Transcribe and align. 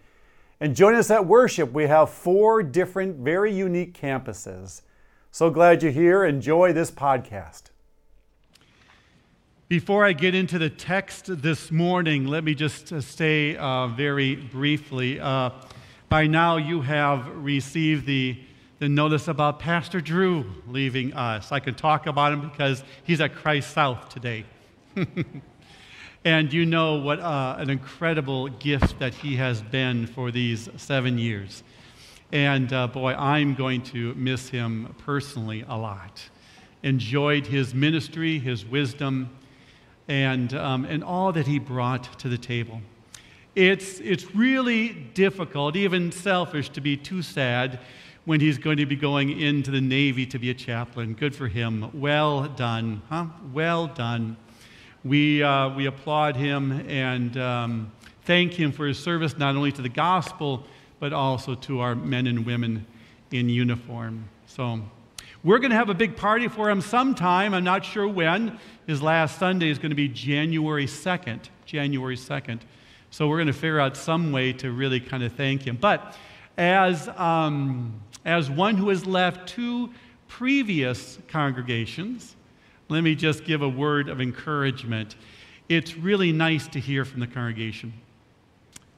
And 0.61 0.73
join 0.73 0.95
us 0.95 1.11
at 1.11 1.25
worship. 1.25 1.73
We 1.73 1.87
have 1.87 2.09
four 2.09 2.63
different, 2.63 3.17
very 3.17 3.53
unique 3.53 3.99
campuses. 3.99 4.83
So 5.31 5.49
glad 5.49 5.83
you're 5.83 5.91
here. 5.91 6.23
Enjoy 6.23 6.71
this 6.71 6.91
podcast. 6.91 7.63
Before 9.67 10.05
I 10.05 10.13
get 10.13 10.33
into 10.33 10.57
the 10.57 10.69
text 10.69 11.41
this 11.41 11.71
morning, 11.71 12.25
let 12.25 12.45
me 12.45 12.55
just 12.55 12.93
uh, 12.93 13.01
say 13.01 13.57
uh, 13.57 13.87
very 13.87 14.37
briefly. 14.37 15.19
Uh, 15.19 15.49
by 16.07 16.25
now, 16.25 16.55
you 16.55 16.79
have 16.79 17.27
received 17.35 18.05
the, 18.05 18.39
the 18.79 18.89
notice 18.89 19.27
about 19.27 19.59
Pastor 19.59 20.01
Drew 20.01 20.45
leaving 20.67 21.13
us. 21.13 21.51
I 21.51 21.59
can 21.59 21.75
talk 21.75 22.07
about 22.07 22.33
him 22.33 22.49
because 22.49 22.83
he's 23.03 23.21
at 23.21 23.35
Christ 23.35 23.71
South 23.71 24.09
today. 24.09 24.45
and 26.25 26.51
you 26.51 26.65
know 26.65 26.95
what 26.95 27.19
uh, 27.19 27.55
an 27.57 27.69
incredible 27.69 28.49
gift 28.49 28.99
that 28.99 29.13
he 29.13 29.37
has 29.37 29.61
been 29.61 30.07
for 30.07 30.29
these 30.29 30.67
seven 30.75 31.17
years. 31.17 31.63
And 32.31 32.71
uh, 32.73 32.87
boy, 32.87 33.13
I'm 33.13 33.55
going 33.55 33.81
to 33.83 34.13
miss 34.15 34.49
him 34.49 34.93
personally 35.05 35.63
a 35.67 35.77
lot. 35.77 36.21
Enjoyed 36.83 37.47
his 37.47 37.73
ministry, 37.73 38.39
his 38.39 38.65
wisdom 38.65 39.29
and, 40.07 40.53
um, 40.53 40.85
and 40.85 41.03
all 41.03 41.31
that 41.31 41.47
he 41.47 41.59
brought 41.59 42.19
to 42.19 42.27
the 42.27 42.37
table. 42.37 42.81
It's, 43.55 43.99
it's 44.01 44.35
really 44.35 44.89
difficult, 44.89 45.77
even 45.77 46.11
selfish, 46.11 46.69
to 46.69 46.81
be 46.81 46.97
too 46.97 47.21
sad 47.21 47.79
when 48.25 48.39
he's 48.39 48.57
going 48.57 48.77
to 48.77 48.85
be 48.87 48.95
going 48.95 49.39
into 49.39 49.69
the 49.69 49.79
Navy 49.79 50.25
to 50.25 50.39
be 50.39 50.49
a 50.49 50.53
chaplain. 50.53 51.13
Good 51.13 51.35
for 51.35 51.47
him. 51.47 51.89
Well 51.93 52.47
done, 52.47 53.03
huh? 53.09 53.27
Well 53.53 53.87
done. 53.87 54.35
We, 55.03 55.43
uh, 55.43 55.69
we 55.69 55.85
applaud 55.85 56.35
him 56.35 56.71
and 56.89 57.37
um, 57.37 57.91
thank 58.23 58.53
him 58.53 58.71
for 58.71 58.87
his 58.87 58.97
service 58.97 59.37
not 59.37 59.55
only 59.55 59.71
to 59.73 59.81
the 59.83 59.89
gospel, 59.89 60.65
but 60.99 61.13
also 61.13 61.53
to 61.53 61.81
our 61.81 61.93
men 61.93 62.25
and 62.25 62.45
women 62.47 62.87
in 63.31 63.47
uniform. 63.47 64.27
So 64.47 64.81
we're 65.43 65.59
going 65.59 65.69
to 65.69 65.77
have 65.77 65.89
a 65.89 65.93
big 65.95 66.15
party 66.15 66.47
for 66.47 66.67
him 66.67 66.81
sometime. 66.81 67.53
I'm 67.53 67.63
not 67.63 67.85
sure 67.85 68.07
when. 68.07 68.59
His 68.87 69.03
last 69.03 69.37
Sunday 69.37 69.69
is 69.69 69.77
going 69.77 69.91
to 69.91 69.95
be 69.95 70.07
January 70.07 70.87
2nd. 70.87 71.41
January 71.67 72.15
2nd. 72.15 72.61
So 73.11 73.27
we're 73.27 73.37
going 73.37 73.47
to 73.47 73.53
figure 73.53 73.79
out 73.79 73.95
some 73.95 74.31
way 74.31 74.51
to 74.53 74.71
really 74.71 74.99
kind 74.99 75.21
of 75.21 75.33
thank 75.33 75.61
him. 75.61 75.77
But 75.79 76.17
as, 76.57 77.07
um, 77.09 78.01
as 78.25 78.49
one 78.49 78.75
who 78.75 78.89
has 78.89 79.05
left 79.05 79.47
two 79.47 79.91
previous 80.27 81.19
congregations, 81.27 82.35
let 82.89 83.01
me 83.01 83.15
just 83.15 83.45
give 83.45 83.61
a 83.61 83.69
word 83.69 84.09
of 84.09 84.19
encouragement. 84.19 85.15
It's 85.69 85.95
really 85.95 86.31
nice 86.31 86.67
to 86.69 86.79
hear 86.79 87.05
from 87.05 87.19
the 87.19 87.27
congregation. 87.27 87.93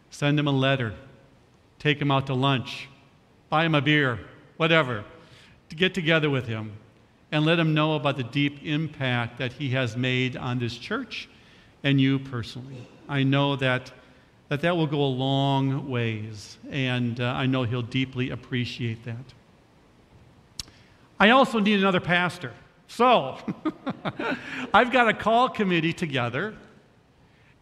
Send 0.09 0.37
them 0.37 0.47
a 0.47 0.51
letter, 0.51 0.95
take 1.79 1.99
them 1.99 2.09
out 2.09 2.27
to 2.27 2.33
lunch, 2.33 2.87
buy 3.49 3.63
them 3.63 3.75
a 3.75 3.81
beer, 3.81 4.19
whatever 4.55 5.03
to 5.69 5.75
get 5.75 5.93
together 5.93 6.29
with 6.29 6.47
him 6.47 6.73
and 7.31 7.45
let 7.45 7.59
him 7.59 7.73
know 7.73 7.95
about 7.95 8.17
the 8.17 8.23
deep 8.23 8.63
impact 8.63 9.37
that 9.37 9.53
he 9.53 9.69
has 9.69 9.97
made 9.97 10.37
on 10.37 10.59
this 10.59 10.77
church 10.77 11.29
and 11.83 11.99
you 11.99 12.19
personally. 12.19 12.87
I 13.09 13.23
know 13.23 13.55
that 13.57 13.91
that, 14.49 14.61
that 14.61 14.77
will 14.77 14.87
go 14.87 15.01
a 15.01 15.05
long 15.05 15.89
ways, 15.89 16.57
and 16.69 17.19
uh, 17.19 17.25
I 17.25 17.45
know 17.45 17.63
he'll 17.63 17.81
deeply 17.81 18.29
appreciate 18.29 19.03
that. 19.03 19.33
I 21.19 21.31
also 21.31 21.59
need 21.59 21.79
another 21.79 21.99
pastor. 21.99 22.53
So, 22.87 23.37
I've 24.73 24.91
got 24.91 25.09
a 25.09 25.13
call 25.13 25.49
committee 25.49 25.91
together, 25.91 26.55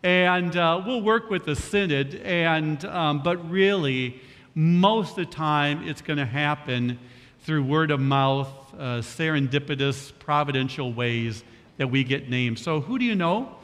and 0.03 0.55
uh, 0.55 0.83
we'll 0.85 1.01
work 1.01 1.31
with 1.31 1.45
the 1.45 1.55
synod, 1.55 2.15
and, 2.23 2.83
um, 2.85 3.23
but 3.23 3.49
really, 3.49 4.21
most 4.53 5.11
of 5.11 5.15
the 5.15 5.25
time, 5.25 5.87
it's 5.87 6.01
going 6.01 6.17
to 6.19 6.25
happen 6.25 6.99
through 7.41 7.63
word 7.63 7.89
of 7.89 7.99
mouth, 7.99 8.47
uh, 8.75 9.01
serendipitous, 9.01 10.11
providential 10.19 10.93
ways 10.93 11.43
that 11.77 11.87
we 11.87 12.03
get 12.03 12.29
named. 12.29 12.59
So, 12.59 12.79
who 12.81 12.99
do 12.99 13.05
you 13.05 13.15
know? 13.15 13.55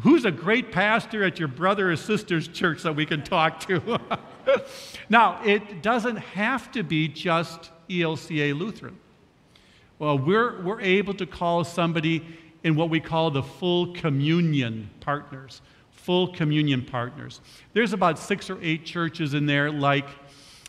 Who's 0.00 0.24
a 0.24 0.30
great 0.30 0.72
pastor 0.72 1.22
at 1.22 1.38
your 1.38 1.48
brother 1.48 1.92
or 1.92 1.96
sister's 1.96 2.48
church 2.48 2.82
that 2.82 2.96
we 2.96 3.04
can 3.04 3.22
talk 3.22 3.60
to? 3.66 4.00
now, 5.10 5.42
it 5.44 5.82
doesn't 5.82 6.16
have 6.16 6.72
to 6.72 6.82
be 6.82 7.08
just 7.08 7.70
ELCA 7.90 8.58
Lutheran. 8.58 8.98
Well, 9.98 10.18
we're, 10.18 10.62
we're 10.62 10.80
able 10.80 11.14
to 11.14 11.26
call 11.26 11.62
somebody 11.64 12.24
in 12.64 12.74
what 12.74 12.88
we 12.88 13.00
call 13.00 13.30
the 13.30 13.42
full 13.42 13.92
communion 13.92 14.88
partners. 15.00 15.60
Full 15.90 16.32
communion 16.32 16.84
partners. 16.84 17.40
There's 17.74 17.92
about 17.92 18.18
six 18.18 18.48
or 18.48 18.58
eight 18.62 18.86
churches 18.86 19.34
in 19.34 19.44
there, 19.44 19.70
like 19.70 20.06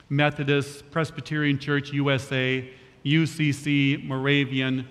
Methodist, 0.09 0.91
Presbyterian 0.91 1.57
Church 1.57 1.91
USA, 1.93 2.69
UCC, 3.05 4.05
Moravian, 4.05 4.87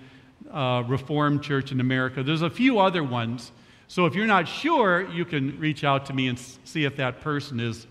uh, 0.51 0.83
Reformed 0.87 1.43
Church 1.43 1.71
in 1.71 1.79
America. 1.79 2.23
There's 2.23 2.41
a 2.41 2.49
few 2.49 2.79
other 2.79 3.03
ones. 3.03 3.51
So 3.87 4.05
if 4.05 4.15
you're 4.15 4.25
not 4.25 4.47
sure, 4.47 5.09
you 5.11 5.25
can 5.25 5.59
reach 5.59 5.83
out 5.83 6.05
to 6.07 6.13
me 6.13 6.27
and 6.27 6.39
see 6.63 6.85
if 6.85 6.95
that 6.97 7.21
person 7.21 7.59
is, 7.59 7.85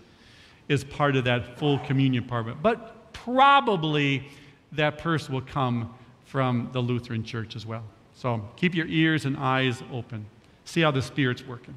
is 0.69 0.85
part 0.85 1.17
of 1.17 1.25
that 1.25 1.59
full 1.59 1.79
communion 1.81 2.25
department. 2.25 2.63
But 2.63 3.13
probably 3.13 4.29
that 4.73 4.99
person 4.99 5.35
will 5.35 5.43
come 5.43 5.95
from 6.25 6.71
the 6.73 6.81
Lutheran 6.81 7.25
Church 7.25 7.55
as 7.55 7.67
well. 7.67 7.85
So 8.15 8.49
keep 8.57 8.75
your 8.75 8.87
ears 8.87 9.25
and 9.25 9.37
eyes 9.37 9.83
open. 9.93 10.27
See 10.65 10.81
how 10.81 10.91
the 10.91 11.03
Spirit's 11.03 11.47
working. 11.47 11.77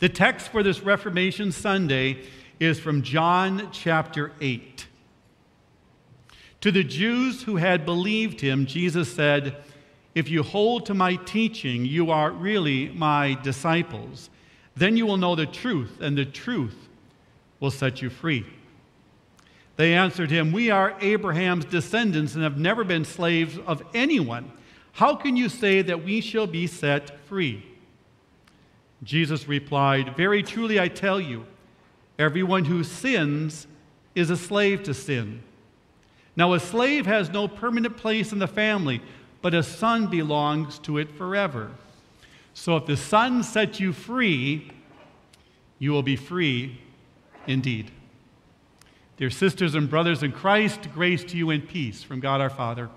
The 0.00 0.08
text 0.08 0.50
for 0.50 0.62
this 0.62 0.80
Reformation 0.80 1.50
Sunday 1.50 2.22
is 2.60 2.78
from 2.78 3.02
John 3.02 3.68
chapter 3.72 4.32
8. 4.40 4.86
To 6.60 6.72
the 6.72 6.84
Jews 6.84 7.42
who 7.42 7.56
had 7.56 7.84
believed 7.84 8.40
him, 8.40 8.66
Jesus 8.66 9.12
said, 9.12 9.56
If 10.18 10.28
you 10.28 10.42
hold 10.42 10.84
to 10.86 10.94
my 10.94 11.14
teaching, 11.14 11.86
you 11.86 12.10
are 12.10 12.32
really 12.32 12.88
my 12.88 13.38
disciples. 13.44 14.30
Then 14.74 14.96
you 14.96 15.06
will 15.06 15.16
know 15.16 15.36
the 15.36 15.46
truth, 15.46 16.00
and 16.00 16.18
the 16.18 16.24
truth 16.24 16.88
will 17.60 17.70
set 17.70 18.02
you 18.02 18.10
free. 18.10 18.44
They 19.76 19.94
answered 19.94 20.32
him, 20.32 20.50
We 20.50 20.72
are 20.72 20.96
Abraham's 21.00 21.66
descendants 21.66 22.34
and 22.34 22.42
have 22.42 22.58
never 22.58 22.82
been 22.82 23.04
slaves 23.04 23.58
of 23.64 23.80
anyone. 23.94 24.50
How 24.90 25.14
can 25.14 25.36
you 25.36 25.48
say 25.48 25.82
that 25.82 26.02
we 26.02 26.20
shall 26.20 26.48
be 26.48 26.66
set 26.66 27.20
free? 27.26 27.64
Jesus 29.04 29.46
replied, 29.46 30.16
Very 30.16 30.42
truly 30.42 30.80
I 30.80 30.88
tell 30.88 31.20
you, 31.20 31.46
Everyone 32.18 32.64
who 32.64 32.82
sins 32.82 33.68
is 34.16 34.30
a 34.30 34.36
slave 34.36 34.82
to 34.82 34.94
sin. 34.94 35.44
Now, 36.34 36.54
a 36.54 36.60
slave 36.60 37.06
has 37.06 37.30
no 37.30 37.46
permanent 37.46 37.96
place 37.96 38.32
in 38.32 38.40
the 38.40 38.48
family, 38.48 39.00
but 39.40 39.54
a 39.54 39.62
son 39.62 40.06
belongs 40.08 40.78
to 40.80 40.98
it 40.98 41.10
forever. 41.10 41.70
So 42.54 42.76
if 42.76 42.86
the 42.86 42.96
son 42.96 43.42
sets 43.42 43.78
you 43.78 43.92
free, 43.92 44.70
you 45.78 45.92
will 45.92 46.02
be 46.02 46.16
free 46.16 46.80
indeed. 47.46 47.90
Dear 49.16 49.30
sisters 49.30 49.74
and 49.74 49.88
brothers 49.88 50.22
in 50.22 50.32
Christ, 50.32 50.88
grace 50.94 51.24
to 51.24 51.36
you 51.36 51.50
and 51.50 51.66
peace 51.66 52.02
from 52.02 52.20
God 52.20 52.40
our 52.40 52.50
Father 52.50 52.88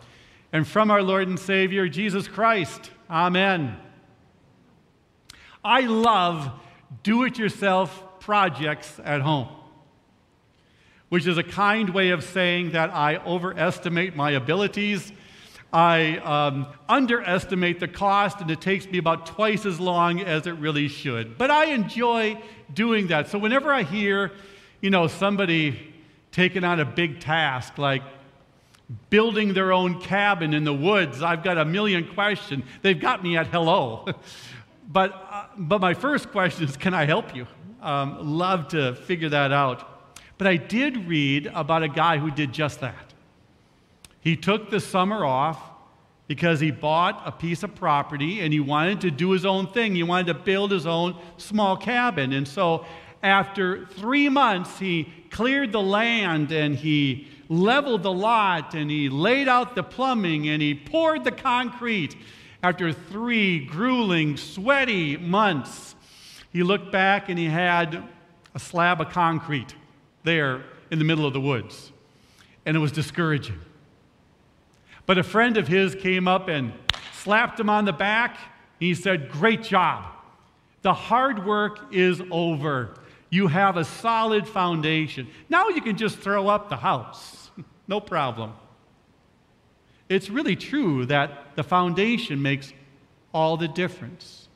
and 0.53 0.67
from 0.67 0.91
our 0.91 1.01
Lord 1.01 1.27
and 1.27 1.39
Savior, 1.39 1.87
Jesus 1.87 2.27
Christ. 2.27 2.91
Amen. 3.09 3.77
I 5.63 5.81
love 5.81 6.51
do 7.03 7.23
it 7.23 7.37
yourself 7.37 8.19
projects 8.19 8.99
at 9.03 9.21
home, 9.21 9.47
which 11.09 11.25
is 11.25 11.37
a 11.37 11.43
kind 11.43 11.89
way 11.89 12.09
of 12.09 12.23
saying 12.23 12.71
that 12.71 12.93
I 12.93 13.17
overestimate 13.17 14.15
my 14.15 14.31
abilities. 14.31 15.11
I 15.73 16.17
um, 16.17 16.67
underestimate 16.89 17.79
the 17.79 17.87
cost, 17.87 18.41
and 18.41 18.51
it 18.51 18.59
takes 18.59 18.85
me 18.85 18.97
about 18.97 19.25
twice 19.25 19.65
as 19.65 19.79
long 19.79 20.19
as 20.19 20.47
it 20.47 20.53
really 20.53 20.87
should. 20.87 21.37
But 21.37 21.49
I 21.49 21.65
enjoy 21.65 22.41
doing 22.73 23.07
that. 23.07 23.29
So 23.29 23.37
whenever 23.37 23.71
I 23.71 23.83
hear, 23.83 24.31
you 24.81 24.89
know, 24.89 25.07
somebody 25.07 25.93
taking 26.31 26.63
on 26.63 26.79
a 26.79 26.85
big 26.85 27.19
task 27.19 27.77
like 27.77 28.03
building 29.09 29.53
their 29.53 29.71
own 29.71 30.01
cabin 30.01 30.53
in 30.53 30.63
the 30.63 30.73
woods, 30.73 31.21
I've 31.21 31.43
got 31.43 31.57
a 31.57 31.65
million 31.65 32.13
questions. 32.13 32.65
They've 32.81 32.99
got 32.99 33.23
me 33.23 33.37
at 33.37 33.47
hello. 33.47 34.05
but, 34.89 35.27
uh, 35.31 35.45
but 35.57 35.79
my 35.79 35.93
first 35.93 36.31
question 36.31 36.65
is, 36.65 36.75
can 36.75 36.93
I 36.93 37.05
help 37.05 37.33
you? 37.33 37.47
um, 37.81 38.37
love 38.37 38.69
to 38.69 38.95
figure 38.95 39.29
that 39.29 39.51
out. 39.51 39.87
But 40.37 40.47
I 40.47 40.55
did 40.55 41.07
read 41.07 41.47
about 41.47 41.83
a 41.83 41.87
guy 41.87 42.17
who 42.17 42.31
did 42.31 42.53
just 42.53 42.79
that. 42.81 43.10
He 44.21 44.37
took 44.37 44.69
the 44.69 44.79
summer 44.79 45.25
off 45.25 45.59
because 46.27 46.61
he 46.61 46.71
bought 46.71 47.21
a 47.25 47.31
piece 47.31 47.63
of 47.63 47.75
property 47.75 48.39
and 48.39 48.53
he 48.53 48.59
wanted 48.59 49.01
to 49.01 49.11
do 49.11 49.31
his 49.31 49.45
own 49.45 49.67
thing. 49.67 49.95
He 49.95 50.03
wanted 50.03 50.27
to 50.27 50.33
build 50.35 50.71
his 50.71 50.87
own 50.87 51.19
small 51.37 51.75
cabin. 51.75 52.31
And 52.31 52.47
so, 52.47 52.85
after 53.23 53.85
three 53.85 54.29
months, 54.29 54.79
he 54.79 55.11
cleared 55.29 55.71
the 55.71 55.81
land 55.81 56.51
and 56.51 56.75
he 56.75 57.27
leveled 57.49 58.03
the 58.03 58.11
lot 58.11 58.75
and 58.75 58.89
he 58.89 59.09
laid 59.09 59.47
out 59.47 59.75
the 59.75 59.83
plumbing 59.83 60.47
and 60.47 60.61
he 60.61 60.73
poured 60.73 61.23
the 61.23 61.31
concrete. 61.31 62.15
After 62.63 62.93
three 62.93 63.65
grueling, 63.65 64.37
sweaty 64.37 65.17
months, 65.17 65.95
he 66.53 66.63
looked 66.63 66.91
back 66.91 67.27
and 67.27 67.37
he 67.37 67.45
had 67.45 68.07
a 68.53 68.59
slab 68.59 69.01
of 69.01 69.09
concrete 69.09 69.75
there 70.23 70.63
in 70.91 70.99
the 70.99 71.05
middle 71.05 71.25
of 71.25 71.33
the 71.33 71.41
woods. 71.41 71.91
And 72.65 72.77
it 72.77 72.79
was 72.79 72.91
discouraging. 72.91 73.59
But 75.11 75.17
a 75.17 75.23
friend 75.23 75.57
of 75.57 75.67
his 75.67 75.93
came 75.93 76.25
up 76.25 76.47
and 76.47 76.71
slapped 77.11 77.59
him 77.59 77.69
on 77.69 77.83
the 77.83 77.91
back. 77.91 78.37
He 78.79 78.95
said, 78.95 79.29
Great 79.29 79.61
job. 79.61 80.05
The 80.83 80.93
hard 80.93 81.45
work 81.45 81.93
is 81.93 82.21
over. 82.31 82.95
You 83.29 83.47
have 83.47 83.75
a 83.75 83.83
solid 83.83 84.47
foundation. 84.47 85.27
Now 85.49 85.67
you 85.67 85.81
can 85.81 85.97
just 85.97 86.19
throw 86.19 86.47
up 86.47 86.69
the 86.69 86.77
house. 86.77 87.51
no 87.89 87.99
problem. 87.99 88.53
It's 90.07 90.29
really 90.29 90.55
true 90.55 91.05
that 91.07 91.57
the 91.57 91.63
foundation 91.63 92.41
makes 92.41 92.71
all 93.33 93.57
the 93.57 93.67
difference. 93.67 94.47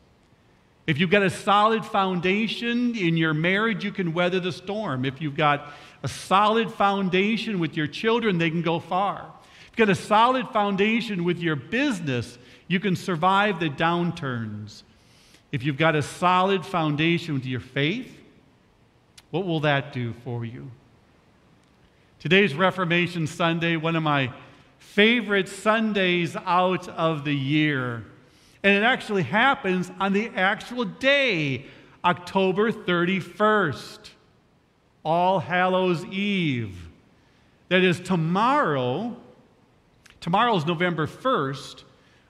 If 0.87 1.01
you've 1.01 1.09
got 1.09 1.23
a 1.23 1.29
solid 1.29 1.83
foundation 1.83 2.95
in 2.95 3.17
your 3.17 3.33
marriage, 3.33 3.83
you 3.83 3.91
can 3.91 4.13
weather 4.13 4.39
the 4.39 4.53
storm. 4.53 5.03
If 5.03 5.19
you've 5.19 5.35
got 5.35 5.73
a 6.01 6.07
solid 6.07 6.71
foundation 6.71 7.59
with 7.59 7.75
your 7.75 7.87
children, 7.87 8.37
they 8.37 8.49
can 8.49 8.61
go 8.61 8.79
far. 8.79 9.34
Got 9.75 9.89
a 9.89 9.95
solid 9.95 10.49
foundation 10.49 11.23
with 11.23 11.39
your 11.39 11.55
business, 11.55 12.37
you 12.67 12.79
can 12.79 12.95
survive 12.95 13.59
the 13.59 13.69
downturns. 13.69 14.83
If 15.51 15.63
you've 15.63 15.77
got 15.77 15.95
a 15.95 16.01
solid 16.01 16.65
foundation 16.65 17.33
with 17.33 17.45
your 17.45 17.59
faith, 17.59 18.17
what 19.31 19.45
will 19.45 19.59
that 19.61 19.91
do 19.91 20.13
for 20.23 20.45
you? 20.45 20.71
Today's 22.19 22.55
Reformation 22.55 23.27
Sunday, 23.27 23.75
one 23.75 23.95
of 23.95 24.03
my 24.03 24.31
favorite 24.79 25.49
Sundays 25.49 26.35
out 26.35 26.87
of 26.89 27.25
the 27.25 27.35
year. 27.35 28.05
And 28.63 28.73
it 28.73 28.83
actually 28.83 29.23
happens 29.23 29.91
on 29.99 30.13
the 30.13 30.29
actual 30.29 30.85
day, 30.85 31.65
October 32.03 32.71
31st, 32.71 33.99
All 35.03 35.39
Hallows 35.39 36.05
Eve. 36.05 36.87
That 37.69 37.83
is 37.83 37.99
tomorrow. 37.99 39.17
Tomorrow 40.25 40.55
is 40.55 40.65
November 40.65 41.05
1st, 41.05 41.83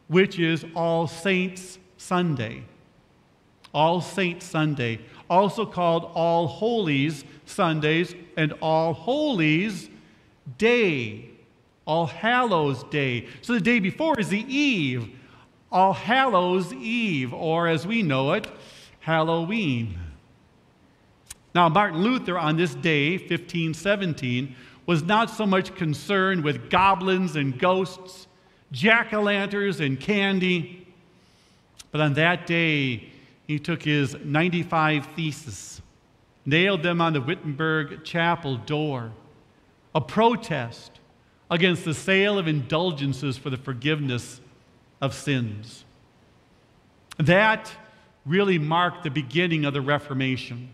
which 0.09 0.37
is 0.37 0.65
All 0.75 1.07
Saints 1.07 1.79
Sunday. 1.95 2.65
All 3.73 4.01
Saints 4.01 4.45
Sunday 4.45 4.99
also 5.29 5.65
called 5.65 6.11
All 6.13 6.45
Holies 6.45 7.23
Sundays 7.45 8.13
and 8.35 8.51
All 8.61 8.91
Holies 8.91 9.89
Day, 10.57 11.29
All 11.87 12.05
Hallows 12.05 12.83
Day. 12.83 13.27
So 13.41 13.53
the 13.53 13.61
day 13.61 13.79
before 13.79 14.19
is 14.19 14.27
the 14.27 14.41
Eve, 14.41 15.07
All 15.71 15.93
Hallows 15.93 16.73
Eve, 16.73 17.33
or 17.33 17.69
as 17.69 17.87
we 17.87 18.03
know 18.03 18.33
it, 18.33 18.45
Halloween. 18.99 19.97
Now, 21.53 21.69
Martin 21.69 22.01
Luther 22.01 22.37
on 22.37 22.57
this 22.57 22.75
day, 22.75 23.11
1517, 23.11 24.53
was 24.85 25.03
not 25.03 25.29
so 25.29 25.45
much 25.45 25.75
concerned 25.75 26.43
with 26.43 26.69
goblins 26.69 27.35
and 27.35 27.57
ghosts, 27.57 28.27
jack 28.71 29.13
o' 29.13 29.21
lanterns 29.21 29.79
and 29.79 29.99
candy, 29.99 30.87
but 31.91 32.01
on 32.01 32.13
that 32.15 32.45
day, 32.45 33.09
he 33.47 33.59
took 33.59 33.83
his 33.83 34.15
95 34.23 35.07
theses, 35.15 35.81
nailed 36.45 36.83
them 36.83 36.99
on 36.99 37.13
the 37.13 37.21
Wittenberg 37.21 38.03
chapel 38.03 38.57
door, 38.57 39.11
a 39.93 40.01
protest 40.01 40.99
against 41.49 41.85
the 41.85 41.93
sale 41.93 42.37
of 42.37 42.47
indulgences 42.47 43.37
for 43.37 43.49
the 43.49 43.57
forgiveness 43.57 44.41
of 45.01 45.13
sins. 45.13 45.85
That 47.17 47.71
really 48.25 48.57
marked 48.57 49.03
the 49.03 49.11
beginning 49.11 49.65
of 49.65 49.73
the 49.73 49.81
Reformation. 49.81 50.69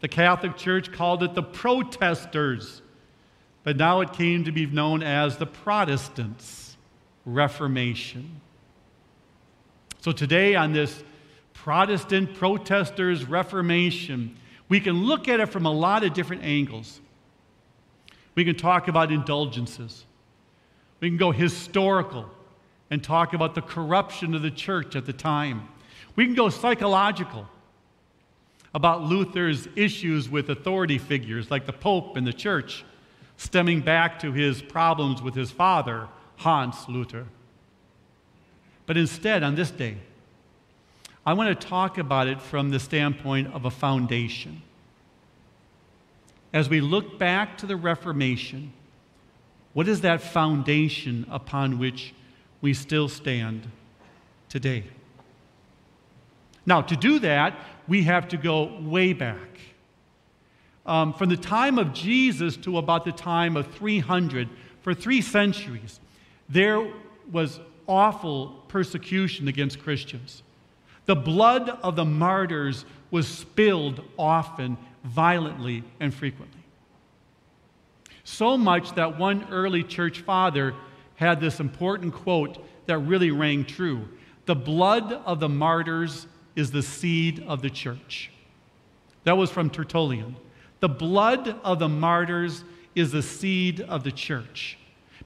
The 0.00 0.08
Catholic 0.08 0.56
Church 0.56 0.92
called 0.92 1.22
it 1.22 1.34
the 1.34 1.42
protesters, 1.42 2.82
but 3.64 3.76
now 3.76 4.00
it 4.02 4.12
came 4.12 4.44
to 4.44 4.52
be 4.52 4.66
known 4.66 5.02
as 5.02 5.38
the 5.38 5.46
Protestants' 5.46 6.76
Reformation. 7.24 8.40
So 10.00 10.12
today, 10.12 10.54
on 10.54 10.72
this 10.72 11.02
Protestant 11.54 12.34
protesters' 12.34 13.24
Reformation, 13.24 14.36
we 14.68 14.80
can 14.80 15.04
look 15.04 15.28
at 15.28 15.40
it 15.40 15.46
from 15.46 15.64
a 15.64 15.72
lot 15.72 16.04
of 16.04 16.12
different 16.12 16.42
angles. 16.42 17.00
We 18.34 18.44
can 18.44 18.54
talk 18.54 18.88
about 18.88 19.10
indulgences. 19.10 20.04
We 21.00 21.08
can 21.08 21.16
go 21.16 21.30
historical 21.32 22.28
and 22.90 23.02
talk 23.02 23.32
about 23.32 23.54
the 23.54 23.62
corruption 23.62 24.34
of 24.34 24.42
the 24.42 24.50
church 24.50 24.94
at 24.94 25.06
the 25.06 25.12
time. 25.12 25.68
We 26.16 26.26
can 26.26 26.34
go 26.34 26.50
psychological 26.50 27.48
about 28.74 29.04
Luther's 29.04 29.68
issues 29.76 30.28
with 30.28 30.50
authority 30.50 30.98
figures 30.98 31.50
like 31.50 31.64
the 31.64 31.72
Pope 31.72 32.16
and 32.16 32.26
the 32.26 32.32
church, 32.32 32.84
stemming 33.36 33.80
back 33.80 34.18
to 34.20 34.32
his 34.32 34.62
problems 34.62 35.22
with 35.22 35.34
his 35.34 35.50
father, 35.50 36.08
Hans 36.36 36.88
Luther. 36.88 37.26
But 38.86 38.96
instead, 38.96 39.42
on 39.42 39.54
this 39.54 39.70
day, 39.70 39.96
I 41.26 41.32
want 41.32 41.58
to 41.58 41.66
talk 41.66 41.96
about 41.96 42.28
it 42.28 42.40
from 42.40 42.70
the 42.70 42.78
standpoint 42.78 43.52
of 43.54 43.64
a 43.64 43.70
foundation. 43.70 44.62
As 46.52 46.68
we 46.68 46.80
look 46.80 47.18
back 47.18 47.58
to 47.58 47.66
the 47.66 47.76
Reformation, 47.76 48.72
what 49.72 49.88
is 49.88 50.02
that 50.02 50.20
foundation 50.20 51.26
upon 51.30 51.78
which 51.78 52.14
we 52.60 52.74
still 52.74 53.08
stand 53.08 53.70
today? 54.48 54.84
Now, 56.66 56.80
to 56.82 56.96
do 56.96 57.18
that, 57.20 57.58
we 57.88 58.04
have 58.04 58.28
to 58.28 58.36
go 58.36 58.78
way 58.80 59.12
back. 59.12 59.58
Um, 60.86 61.14
from 61.14 61.30
the 61.30 61.36
time 61.36 61.78
of 61.78 61.92
Jesus 61.92 62.56
to 62.58 62.78
about 62.78 63.04
the 63.04 63.12
time 63.12 63.56
of 63.56 63.66
300, 63.74 64.48
for 64.82 64.92
three 64.92 65.22
centuries, 65.22 65.98
there 66.48 66.92
was 67.32 67.58
awful 67.86 68.62
persecution 68.68 69.48
against 69.48 69.80
Christians. 69.80 70.42
The 71.06 71.16
blood 71.16 71.70
of 71.82 71.96
the 71.96 72.04
martyrs 72.04 72.84
was 73.10 73.26
spilled 73.26 74.02
often, 74.18 74.76
violently, 75.04 75.84
and 76.00 76.12
frequently. 76.12 76.60
So 78.24 78.56
much 78.56 78.94
that 78.94 79.18
one 79.18 79.46
early 79.50 79.82
church 79.82 80.20
father 80.20 80.74
had 81.16 81.40
this 81.40 81.60
important 81.60 82.14
quote 82.14 82.58
that 82.86 82.98
really 82.98 83.30
rang 83.30 83.64
true 83.64 84.08
The 84.46 84.54
blood 84.54 85.12
of 85.12 85.40
the 85.40 85.48
martyrs 85.48 86.26
is 86.54 86.70
the 86.70 86.82
seed 86.82 87.42
of 87.46 87.62
the 87.62 87.70
church. 87.70 88.30
That 89.24 89.38
was 89.38 89.50
from 89.50 89.70
Tertullian. 89.70 90.36
The 90.84 90.88
blood 90.90 91.48
of 91.64 91.78
the 91.78 91.88
martyrs 91.88 92.62
is 92.94 93.10
the 93.10 93.22
seed 93.22 93.80
of 93.80 94.04
the 94.04 94.12
church. 94.12 94.76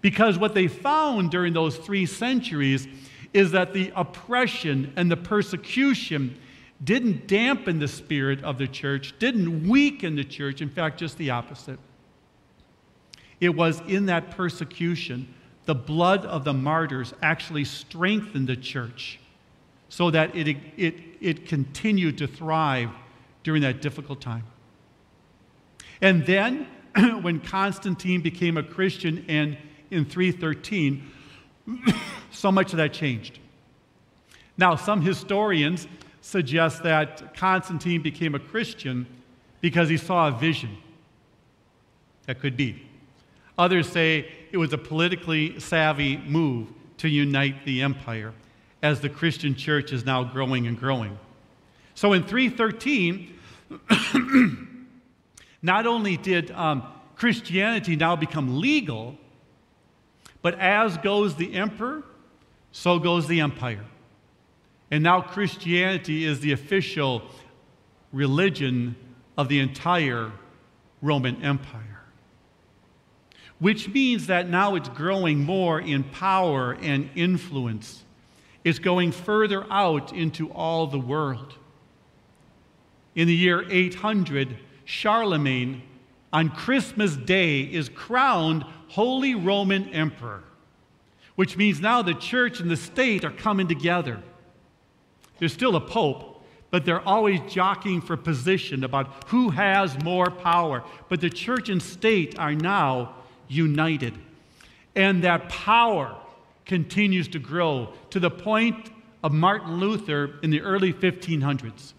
Because 0.00 0.38
what 0.38 0.54
they 0.54 0.68
found 0.68 1.32
during 1.32 1.52
those 1.52 1.76
three 1.76 2.06
centuries 2.06 2.86
is 3.34 3.50
that 3.50 3.74
the 3.74 3.92
oppression 3.96 4.92
and 4.94 5.10
the 5.10 5.16
persecution 5.16 6.38
didn't 6.84 7.26
dampen 7.26 7.80
the 7.80 7.88
spirit 7.88 8.40
of 8.44 8.56
the 8.56 8.68
church, 8.68 9.14
didn't 9.18 9.68
weaken 9.68 10.14
the 10.14 10.22
church. 10.22 10.62
In 10.62 10.70
fact, 10.70 10.96
just 10.96 11.18
the 11.18 11.30
opposite. 11.30 11.80
It 13.40 13.48
was 13.48 13.80
in 13.88 14.06
that 14.06 14.30
persecution, 14.30 15.34
the 15.64 15.74
blood 15.74 16.24
of 16.24 16.44
the 16.44 16.54
martyrs 16.54 17.14
actually 17.20 17.64
strengthened 17.64 18.46
the 18.46 18.56
church 18.56 19.18
so 19.88 20.12
that 20.12 20.36
it, 20.36 20.56
it, 20.76 20.94
it 21.20 21.46
continued 21.46 22.16
to 22.18 22.28
thrive 22.28 22.90
during 23.42 23.62
that 23.62 23.82
difficult 23.82 24.20
time. 24.20 24.44
And 26.00 26.24
then, 26.24 26.66
when 27.22 27.40
Constantine 27.40 28.20
became 28.20 28.56
a 28.56 28.62
Christian 28.62 29.24
and 29.28 29.56
in 29.90 30.04
313, 30.04 31.10
so 32.30 32.52
much 32.52 32.72
of 32.72 32.76
that 32.76 32.92
changed. 32.92 33.38
Now, 34.56 34.76
some 34.76 35.00
historians 35.00 35.86
suggest 36.20 36.82
that 36.82 37.34
Constantine 37.34 38.02
became 38.02 38.34
a 38.34 38.38
Christian 38.38 39.06
because 39.60 39.88
he 39.88 39.96
saw 39.96 40.28
a 40.28 40.32
vision. 40.32 40.76
That 42.26 42.40
could 42.40 42.56
be. 42.56 42.82
Others 43.56 43.88
say 43.88 44.30
it 44.52 44.56
was 44.56 44.72
a 44.72 44.78
politically 44.78 45.58
savvy 45.58 46.18
move 46.18 46.68
to 46.98 47.08
unite 47.08 47.64
the 47.64 47.82
empire 47.82 48.34
as 48.82 49.00
the 49.00 49.08
Christian 49.08 49.54
church 49.54 49.92
is 49.92 50.04
now 50.04 50.22
growing 50.22 50.66
and 50.66 50.78
growing. 50.78 51.18
So 51.94 52.12
in 52.12 52.22
313, 52.22 53.34
not 55.62 55.86
only 55.86 56.16
did 56.16 56.50
um, 56.52 56.82
Christianity 57.16 57.96
now 57.96 58.16
become 58.16 58.60
legal, 58.60 59.16
but 60.42 60.58
as 60.58 60.96
goes 60.98 61.34
the 61.36 61.54
emperor, 61.54 62.02
so 62.70 62.98
goes 62.98 63.26
the 63.26 63.40
empire. 63.40 63.84
And 64.90 65.02
now 65.02 65.20
Christianity 65.20 66.24
is 66.24 66.40
the 66.40 66.52
official 66.52 67.22
religion 68.12 68.96
of 69.36 69.48
the 69.48 69.58
entire 69.60 70.32
Roman 71.02 71.42
Empire. 71.44 71.84
which 73.58 73.88
means 73.88 74.28
that 74.28 74.48
now 74.48 74.76
it's 74.76 74.88
growing 74.90 75.40
more 75.40 75.80
in 75.80 76.04
power 76.04 76.76
and 76.80 77.10
influence. 77.16 78.04
It's 78.62 78.78
going 78.78 79.10
further 79.10 79.64
out 79.70 80.12
into 80.12 80.50
all 80.52 80.86
the 80.86 80.98
world. 80.98 81.54
In 83.16 83.26
the 83.26 83.34
year 83.34 83.64
800, 83.68 84.56
Charlemagne, 84.88 85.82
on 86.32 86.48
Christmas 86.48 87.14
Day, 87.14 87.60
is 87.60 87.90
crowned 87.90 88.64
Holy 88.88 89.34
Roman 89.34 89.86
Emperor, 89.90 90.42
which 91.34 91.58
means 91.58 91.78
now 91.78 92.00
the 92.00 92.14
church 92.14 92.58
and 92.58 92.70
the 92.70 92.76
state 92.76 93.22
are 93.22 93.30
coming 93.30 93.68
together. 93.68 94.22
There's 95.38 95.52
still 95.52 95.76
a 95.76 95.80
pope, 95.80 96.42
but 96.70 96.86
they're 96.86 97.06
always 97.06 97.38
jockeying 97.52 98.00
for 98.00 98.16
position 98.16 98.82
about 98.82 99.28
who 99.28 99.50
has 99.50 100.02
more 100.02 100.30
power. 100.30 100.82
But 101.10 101.20
the 101.20 101.28
church 101.28 101.68
and 101.68 101.82
state 101.82 102.38
are 102.38 102.54
now 102.54 103.14
united. 103.46 104.14
And 104.96 105.22
that 105.22 105.50
power 105.50 106.16
continues 106.64 107.28
to 107.28 107.38
grow 107.38 107.92
to 108.08 108.18
the 108.18 108.30
point 108.30 108.90
of 109.22 109.34
Martin 109.34 109.80
Luther 109.80 110.38
in 110.42 110.48
the 110.48 110.62
early 110.62 110.94
1500s. 110.94 111.92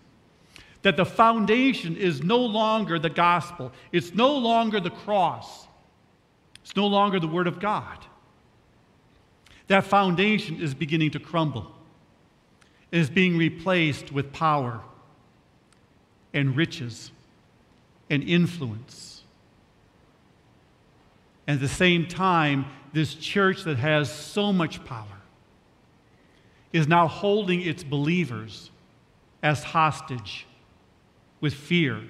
That 0.81 0.95
the 0.95 1.05
foundation 1.05 1.97
is 1.97 2.23
no 2.23 2.37
longer 2.37 2.99
the 2.99 3.09
gospel, 3.09 3.71
it's 3.91 4.13
no 4.13 4.35
longer 4.37 4.79
the 4.79 4.89
cross, 4.89 5.67
it's 6.61 6.75
no 6.75 6.87
longer 6.87 7.19
the 7.19 7.27
Word 7.27 7.47
of 7.47 7.59
God. 7.59 7.97
That 9.67 9.83
foundation 9.85 10.61
is 10.61 10.73
beginning 10.73 11.11
to 11.11 11.19
crumble. 11.19 11.71
It 12.91 12.99
is 12.99 13.09
being 13.09 13.37
replaced 13.37 14.11
with 14.11 14.33
power 14.33 14.81
and 16.33 16.55
riches 16.55 17.11
and 18.09 18.23
influence. 18.23 19.23
And 21.45 21.55
at 21.55 21.61
the 21.61 21.67
same 21.67 22.07
time, 22.07 22.65
this 22.93 23.13
church 23.13 23.63
that 23.63 23.77
has 23.77 24.11
so 24.11 24.51
much 24.51 24.83
power 24.85 25.05
is 26.71 26.87
now 26.87 27.07
holding 27.07 27.61
its 27.61 27.83
believers 27.83 28.71
as 29.41 29.63
hostage 29.63 30.45
with 31.41 31.53
fear 31.53 32.01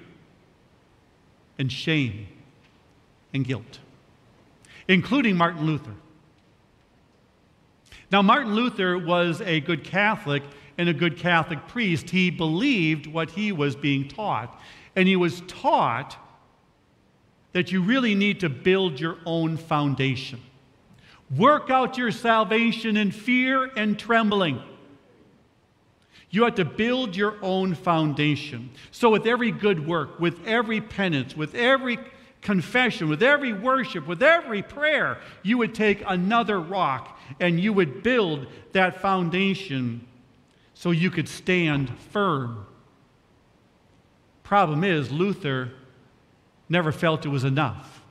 and 1.58 1.70
shame 1.70 2.26
and 3.32 3.44
guilt, 3.44 3.78
including 4.88 5.36
Martin 5.36 5.66
Luther. 5.66 5.94
Now, 8.10 8.22
Martin 8.22 8.54
Luther 8.54 8.98
was 8.98 9.40
a 9.40 9.60
good 9.60 9.84
Catholic 9.84 10.42
and 10.76 10.88
a 10.88 10.94
good 10.94 11.16
Catholic 11.18 11.68
priest. 11.68 12.10
He 12.10 12.30
believed 12.30 13.06
what 13.06 13.30
he 13.30 13.52
was 13.52 13.76
being 13.76 14.08
taught. 14.08 14.60
And 14.96 15.06
he 15.06 15.14
was 15.14 15.42
taught 15.42 16.16
that 17.52 17.70
you 17.70 17.82
really 17.82 18.14
need 18.14 18.40
to 18.40 18.48
build 18.48 18.98
your 18.98 19.18
own 19.26 19.56
foundation. 19.56 20.40
Work 21.36 21.70
out 21.70 21.98
your 21.98 22.10
salvation 22.10 22.96
in 22.96 23.12
fear 23.12 23.70
and 23.76 23.98
trembling. 23.98 24.60
You 26.30 26.44
have 26.44 26.54
to 26.56 26.64
build 26.64 27.16
your 27.16 27.36
own 27.42 27.74
foundation. 27.74 28.70
So, 28.92 29.10
with 29.10 29.26
every 29.26 29.50
good 29.50 29.86
work, 29.86 30.20
with 30.20 30.46
every 30.46 30.80
penance, 30.80 31.36
with 31.36 31.54
every 31.54 31.98
confession, 32.40 33.08
with 33.08 33.22
every 33.22 33.52
worship, 33.52 34.06
with 34.06 34.22
every 34.22 34.62
prayer, 34.62 35.18
you 35.42 35.58
would 35.58 35.74
take 35.74 36.02
another 36.06 36.60
rock 36.60 37.18
and 37.40 37.60
you 37.60 37.72
would 37.72 38.02
build 38.02 38.46
that 38.72 39.00
foundation 39.00 40.06
so 40.74 40.92
you 40.92 41.10
could 41.10 41.28
stand 41.28 41.90
firm. 42.12 42.66
Problem 44.42 44.84
is, 44.84 45.10
Luther 45.10 45.72
never 46.68 46.92
felt 46.92 47.26
it 47.26 47.28
was 47.28 47.44
enough. 47.44 48.02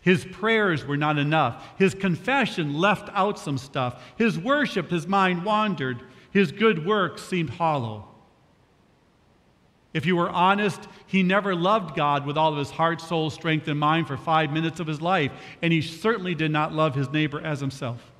His 0.00 0.24
prayers 0.24 0.84
were 0.84 0.96
not 0.96 1.18
enough. 1.18 1.66
His 1.78 1.94
confession 1.94 2.74
left 2.74 3.08
out 3.12 3.38
some 3.38 3.58
stuff. 3.58 4.02
His 4.16 4.38
worship, 4.38 4.90
his 4.90 5.06
mind 5.06 5.44
wandered. 5.44 6.00
His 6.36 6.52
good 6.52 6.84
works 6.84 7.22
seemed 7.22 7.48
hollow. 7.48 8.08
If 9.94 10.04
you 10.04 10.16
were 10.16 10.28
honest, 10.28 10.86
he 11.06 11.22
never 11.22 11.54
loved 11.54 11.96
God 11.96 12.26
with 12.26 12.36
all 12.36 12.52
of 12.52 12.58
his 12.58 12.72
heart, 12.72 13.00
soul, 13.00 13.30
strength, 13.30 13.66
and 13.68 13.80
mind 13.80 14.06
for 14.06 14.18
five 14.18 14.52
minutes 14.52 14.78
of 14.78 14.86
his 14.86 15.00
life, 15.00 15.32
and 15.62 15.72
he 15.72 15.80
certainly 15.80 16.34
did 16.34 16.50
not 16.50 16.74
love 16.74 16.94
his 16.94 17.08
neighbor 17.08 17.40
as 17.40 17.60
himself. 17.60 18.12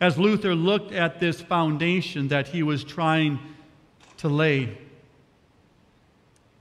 As 0.00 0.18
Luther 0.18 0.56
looked 0.56 0.90
at 0.90 1.20
this 1.20 1.40
foundation 1.40 2.26
that 2.26 2.48
he 2.48 2.64
was 2.64 2.82
trying 2.82 3.38
to 4.16 4.28
lay, 4.28 4.76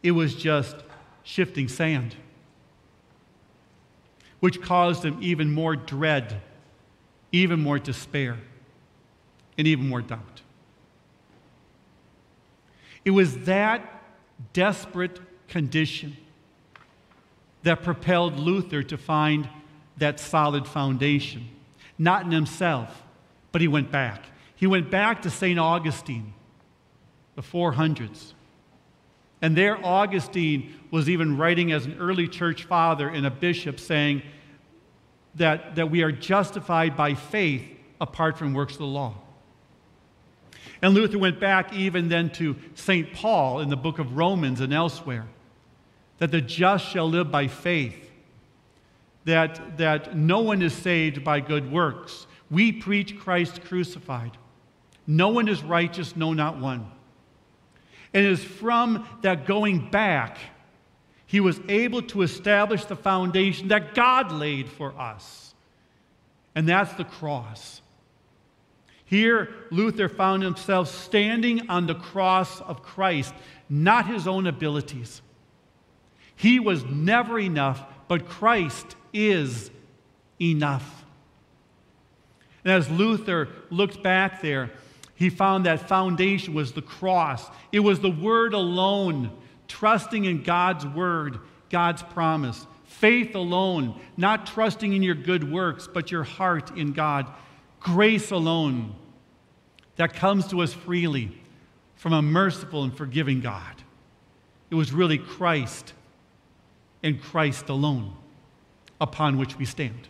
it 0.03 0.11
was 0.11 0.35
just 0.35 0.75
shifting 1.23 1.67
sand 1.67 2.15
which 4.39 4.61
caused 4.61 5.03
him 5.03 5.17
even 5.19 5.51
more 5.51 5.75
dread, 5.75 6.43
even 7.31 7.59
more 7.59 7.79
despair, 7.79 8.37
and 9.57 9.67
even 9.67 9.87
more 9.87 10.01
doubt. 10.01 10.41
It 13.03 13.11
was 13.11 13.45
that 13.45 14.03
desperate 14.53 15.19
condition 15.47 16.17
that 17.63 17.83
propelled 17.83 18.37
Luther 18.37 18.83
to 18.83 18.97
find 18.97 19.49
that 19.97 20.19
solid 20.19 20.67
foundation, 20.67 21.47
not 21.97 22.25
in 22.25 22.31
himself, 22.31 23.03
but 23.51 23.61
he 23.61 23.67
went 23.67 23.91
back. 23.91 24.25
He 24.55 24.67
went 24.67 24.91
back 24.91 25.21
to 25.23 25.29
St. 25.29 25.57
Augustine, 25.57 26.33
the 27.35 27.41
400s. 27.41 28.33
And 29.41 29.55
there, 29.55 29.83
Augustine 29.85 30.73
was 30.91 31.09
even 31.09 31.37
writing 31.37 31.71
as 31.71 31.85
an 31.85 31.97
early 31.99 32.27
church 32.27 32.63
father 32.63 33.07
and 33.07 33.25
a 33.25 33.31
bishop 33.31 33.79
saying 33.79 34.23
that, 35.35 35.75
that 35.75 35.91
we 35.91 36.01
are 36.01 36.11
justified 36.11 36.97
by 36.97 37.13
faith 37.13 37.63
apart 38.01 38.37
from 38.37 38.53
works 38.53 38.73
of 38.73 38.79
the 38.79 38.85
law. 38.85 39.13
And 40.81 40.93
Luther 40.93 41.17
went 41.17 41.39
back 41.39 41.73
even 41.73 42.09
then 42.09 42.29
to 42.31 42.55
St. 42.75 43.13
Paul 43.13 43.61
in 43.61 43.69
the 43.69 43.77
book 43.77 43.99
of 43.99 44.17
Romans 44.17 44.61
and 44.61 44.73
elsewhere 44.73 45.25
that 46.19 46.31
the 46.31 46.41
just 46.41 46.87
shall 46.87 47.09
live 47.09 47.31
by 47.31 47.47
faith, 47.47 48.11
that, 49.25 49.77
that 49.77 50.15
no 50.15 50.39
one 50.39 50.61
is 50.61 50.73
saved 50.73 51.23
by 51.23 51.39
good 51.39 51.71
works. 51.71 52.27
We 52.49 52.71
preach 52.71 53.19
Christ 53.19 53.61
crucified. 53.63 54.31
No 55.05 55.29
one 55.29 55.47
is 55.47 55.63
righteous, 55.63 56.15
no, 56.15 56.33
not 56.33 56.59
one. 56.59 56.91
And 58.13 58.25
it 58.25 58.31
is 58.31 58.43
from 58.43 59.07
that 59.21 59.45
going 59.45 59.89
back, 59.89 60.37
he 61.25 61.39
was 61.39 61.59
able 61.67 62.01
to 62.03 62.21
establish 62.21 62.85
the 62.85 62.95
foundation 62.95 63.67
that 63.67 63.93
God 63.93 64.31
laid 64.31 64.69
for 64.69 64.97
us. 64.97 65.53
And 66.55 66.67
that's 66.67 66.93
the 66.93 67.03
cross. 67.03 67.81
Here, 69.07 69.49
Luther 69.71 70.09
found 70.09 70.43
himself 70.43 70.89
standing 70.89 71.69
on 71.69 71.87
the 71.87 71.95
cross 71.95 72.59
of 72.61 72.83
Christ, 72.83 73.33
not 73.69 74.05
his 74.05 74.27
own 74.27 74.45
abilities. 74.45 75.21
He 76.35 76.59
was 76.59 76.83
never 76.83 77.39
enough, 77.39 77.83
but 78.09 78.27
Christ 78.27 78.95
is 79.13 79.71
enough. 80.41 81.05
And 82.65 82.73
as 82.73 82.89
Luther 82.89 83.47
looked 83.69 84.03
back 84.03 84.41
there, 84.41 84.71
he 85.15 85.29
found 85.29 85.65
that 85.65 85.87
foundation 85.87 86.53
was 86.53 86.73
the 86.73 86.81
cross. 86.81 87.49
It 87.71 87.79
was 87.79 88.01
the 88.01 88.11
word 88.11 88.53
alone, 88.53 89.31
trusting 89.69 90.25
in 90.25 90.43
God's 90.43 90.85
word, 90.85 91.39
God's 91.69 92.03
promise. 92.03 92.67
Faith 92.83 93.35
alone, 93.35 93.99
not 94.17 94.45
trusting 94.45 94.91
in 94.91 95.01
your 95.01 95.15
good 95.15 95.49
works, 95.49 95.87
but 95.91 96.11
your 96.11 96.25
heart 96.25 96.75
in 96.77 96.91
God. 96.91 97.31
Grace 97.79 98.31
alone 98.31 98.95
that 99.95 100.13
comes 100.13 100.47
to 100.47 100.61
us 100.61 100.73
freely 100.73 101.41
from 101.95 102.13
a 102.13 102.21
merciful 102.21 102.83
and 102.83 102.95
forgiving 102.95 103.41
God. 103.41 103.75
It 104.69 104.75
was 104.75 104.91
really 104.91 105.17
Christ 105.17 105.93
and 107.03 107.21
Christ 107.21 107.69
alone 107.69 108.13
upon 108.99 109.37
which 109.37 109.57
we 109.57 109.65
stand. 109.65 110.07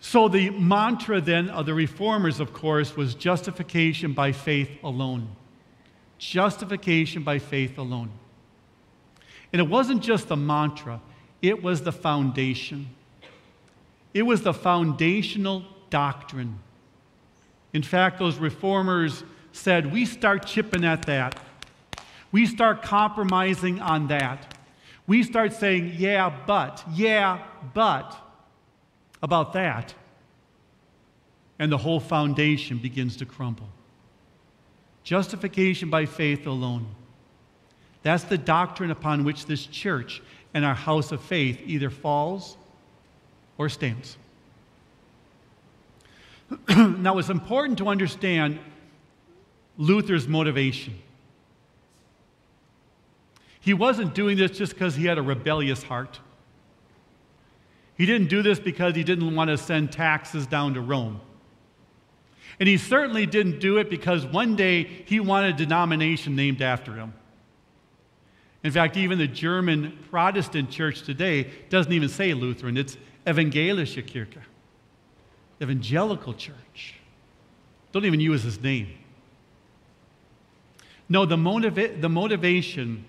So, 0.00 0.28
the 0.28 0.50
mantra 0.50 1.20
then 1.20 1.50
of 1.50 1.66
the 1.66 1.74
reformers, 1.74 2.40
of 2.40 2.52
course, 2.52 2.96
was 2.96 3.14
justification 3.14 4.12
by 4.12 4.32
faith 4.32 4.70
alone. 4.82 5.28
Justification 6.18 7.24
by 7.24 7.38
faith 7.38 7.78
alone. 7.78 8.10
And 9.52 9.60
it 9.60 9.68
wasn't 9.68 10.02
just 10.02 10.28
the 10.28 10.36
mantra, 10.36 11.00
it 11.42 11.62
was 11.62 11.82
the 11.82 11.92
foundation. 11.92 12.90
It 14.18 14.26
was 14.26 14.42
the 14.42 14.52
foundational 14.52 15.62
doctrine. 15.90 16.58
In 17.72 17.84
fact, 17.84 18.18
those 18.18 18.36
reformers 18.38 19.22
said, 19.52 19.92
we 19.92 20.06
start 20.06 20.44
chipping 20.44 20.84
at 20.84 21.02
that. 21.02 21.38
We 22.32 22.44
start 22.44 22.82
compromising 22.82 23.80
on 23.80 24.08
that. 24.08 24.56
We 25.06 25.22
start 25.22 25.52
saying, 25.52 25.94
yeah, 25.98 26.36
but, 26.48 26.82
yeah, 26.92 27.44
but 27.74 28.12
about 29.22 29.52
that, 29.52 29.94
and 31.60 31.70
the 31.70 31.78
whole 31.78 32.00
foundation 32.00 32.78
begins 32.78 33.16
to 33.18 33.24
crumble. 33.24 33.68
Justification 35.04 35.90
by 35.90 36.06
faith 36.06 36.44
alone. 36.44 36.88
That's 38.02 38.24
the 38.24 38.36
doctrine 38.36 38.90
upon 38.90 39.22
which 39.22 39.46
this 39.46 39.64
church 39.64 40.20
and 40.54 40.64
our 40.64 40.74
house 40.74 41.12
of 41.12 41.22
faith 41.22 41.60
either 41.64 41.88
falls 41.88 42.56
or 43.58 43.68
stands. 43.68 44.16
now, 46.68 47.18
it's 47.18 47.28
important 47.28 47.78
to 47.78 47.88
understand 47.88 48.58
Luther's 49.76 50.26
motivation. 50.26 50.98
He 53.60 53.74
wasn't 53.74 54.14
doing 54.14 54.38
this 54.38 54.52
just 54.52 54.72
because 54.72 54.94
he 54.94 55.04
had 55.04 55.18
a 55.18 55.22
rebellious 55.22 55.82
heart. 55.82 56.20
He 57.96 58.06
didn't 58.06 58.28
do 58.28 58.42
this 58.42 58.58
because 58.58 58.94
he 58.94 59.04
didn't 59.04 59.34
want 59.34 59.50
to 59.50 59.58
send 59.58 59.92
taxes 59.92 60.46
down 60.46 60.74
to 60.74 60.80
Rome. 60.80 61.20
And 62.60 62.68
he 62.68 62.76
certainly 62.76 63.26
didn't 63.26 63.58
do 63.58 63.76
it 63.78 63.90
because 63.90 64.24
one 64.24 64.56
day 64.56 64.84
he 65.04 65.20
wanted 65.20 65.54
a 65.54 65.58
denomination 65.58 66.34
named 66.34 66.62
after 66.62 66.94
him. 66.94 67.12
In 68.64 68.72
fact, 68.72 68.96
even 68.96 69.18
the 69.18 69.28
German 69.28 69.98
Protestant 70.10 70.70
church 70.70 71.02
today 71.02 71.50
doesn't 71.68 71.92
even 71.92 72.08
say 72.08 72.34
Lutheran, 72.34 72.76
it's 72.76 72.96
Evangelische 73.28 74.02
Kirche, 74.02 74.42
Evangelical 75.60 76.32
Church. 76.32 76.94
Don't 77.92 78.06
even 78.06 78.20
use 78.20 78.42
his 78.42 78.60
name. 78.60 78.88
No, 81.10 81.26
the, 81.26 81.36
motiva- 81.36 82.00
the 82.00 82.08
motivation 82.08 83.04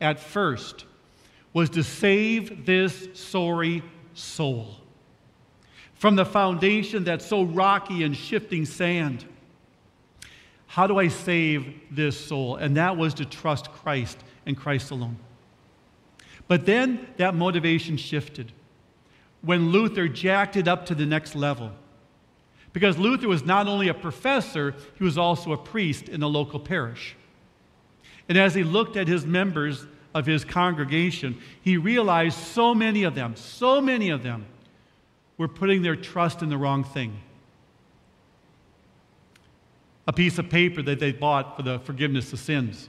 at 0.00 0.20
first 0.20 0.84
was 1.52 1.70
to 1.70 1.82
save 1.82 2.64
this 2.66 3.08
sorry 3.14 3.82
soul 4.14 4.76
from 5.94 6.16
the 6.16 6.24
foundation 6.24 7.02
that's 7.02 7.24
so 7.24 7.42
rocky 7.42 8.02
and 8.04 8.16
shifting 8.16 8.66
sand. 8.66 9.24
How 10.66 10.86
do 10.86 10.98
I 10.98 11.08
save 11.08 11.80
this 11.90 12.18
soul? 12.18 12.56
And 12.56 12.76
that 12.76 12.96
was 12.96 13.14
to 13.14 13.24
trust 13.24 13.72
Christ 13.72 14.18
and 14.44 14.56
Christ 14.56 14.90
alone. 14.90 15.16
But 16.46 16.66
then 16.66 17.06
that 17.16 17.34
motivation 17.34 17.96
shifted 17.96 18.52
when 19.44 19.70
Luther 19.70 20.08
jacked 20.08 20.56
it 20.56 20.66
up 20.66 20.86
to 20.86 20.94
the 20.94 21.06
next 21.06 21.34
level. 21.34 21.70
Because 22.72 22.98
Luther 22.98 23.28
was 23.28 23.44
not 23.44 23.68
only 23.68 23.88
a 23.88 23.94
professor, 23.94 24.74
he 24.96 25.04
was 25.04 25.16
also 25.18 25.52
a 25.52 25.56
priest 25.56 26.08
in 26.08 26.22
a 26.22 26.26
local 26.26 26.58
parish. 26.58 27.14
And 28.28 28.38
as 28.38 28.54
he 28.54 28.64
looked 28.64 28.96
at 28.96 29.06
his 29.06 29.26
members 29.26 29.86
of 30.14 30.26
his 30.26 30.44
congregation, 30.44 31.38
he 31.60 31.76
realized 31.76 32.38
so 32.38 32.74
many 32.74 33.04
of 33.04 33.14
them, 33.14 33.36
so 33.36 33.80
many 33.80 34.10
of 34.10 34.22
them, 34.22 34.46
were 35.36 35.48
putting 35.48 35.82
their 35.82 35.96
trust 35.96 36.42
in 36.42 36.48
the 36.48 36.56
wrong 36.56 36.82
thing. 36.84 37.20
A 40.06 40.12
piece 40.12 40.38
of 40.38 40.48
paper 40.48 40.82
that 40.82 41.00
they 41.00 41.12
bought 41.12 41.56
for 41.56 41.62
the 41.62 41.78
forgiveness 41.80 42.32
of 42.32 42.38
sins, 42.38 42.88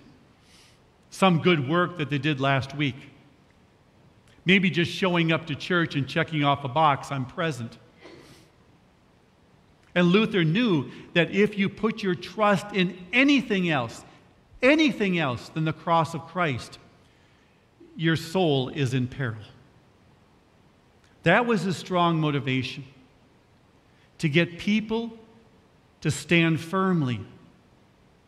some 1.09 1.41
good 1.41 1.67
work 1.69 1.97
that 1.97 2.09
they 2.09 2.17
did 2.17 2.39
last 2.39 2.75
week, 2.75 2.95
maybe 4.46 4.70
just 4.70 4.92
showing 4.92 5.32
up 5.32 5.48
to 5.48 5.56
church 5.56 5.96
and 5.96 6.08
checking 6.08 6.44
off 6.44 6.64
a 6.64 6.68
box, 6.68 7.12
I'm 7.12 7.25
present. 7.25 7.78
And 9.96 10.08
Luther 10.08 10.44
knew 10.44 10.92
that 11.14 11.32
if 11.32 11.58
you 11.58 11.70
put 11.70 12.04
your 12.04 12.16
trust 12.16 12.68
in 12.74 12.98
anything 13.14 13.70
else, 13.70 14.04
anything 14.62 15.18
else 15.18 15.50
than 15.50 15.66
the 15.66 15.74
cross 15.74 16.14
of 16.14 16.28
Christ, 16.28 16.80
your 17.96 18.18
soul 18.18 18.70
is 18.70 18.94
in 18.94 19.08
peril. 19.08 19.38
That 21.24 21.46
was 21.46 21.66
a 21.66 21.74
strong 21.74 22.20
motivation 22.20 22.84
to 24.20 24.30
get 24.30 24.60
people 24.60 25.12
to 26.02 26.12
stand 26.12 26.60
firmly 26.60 27.20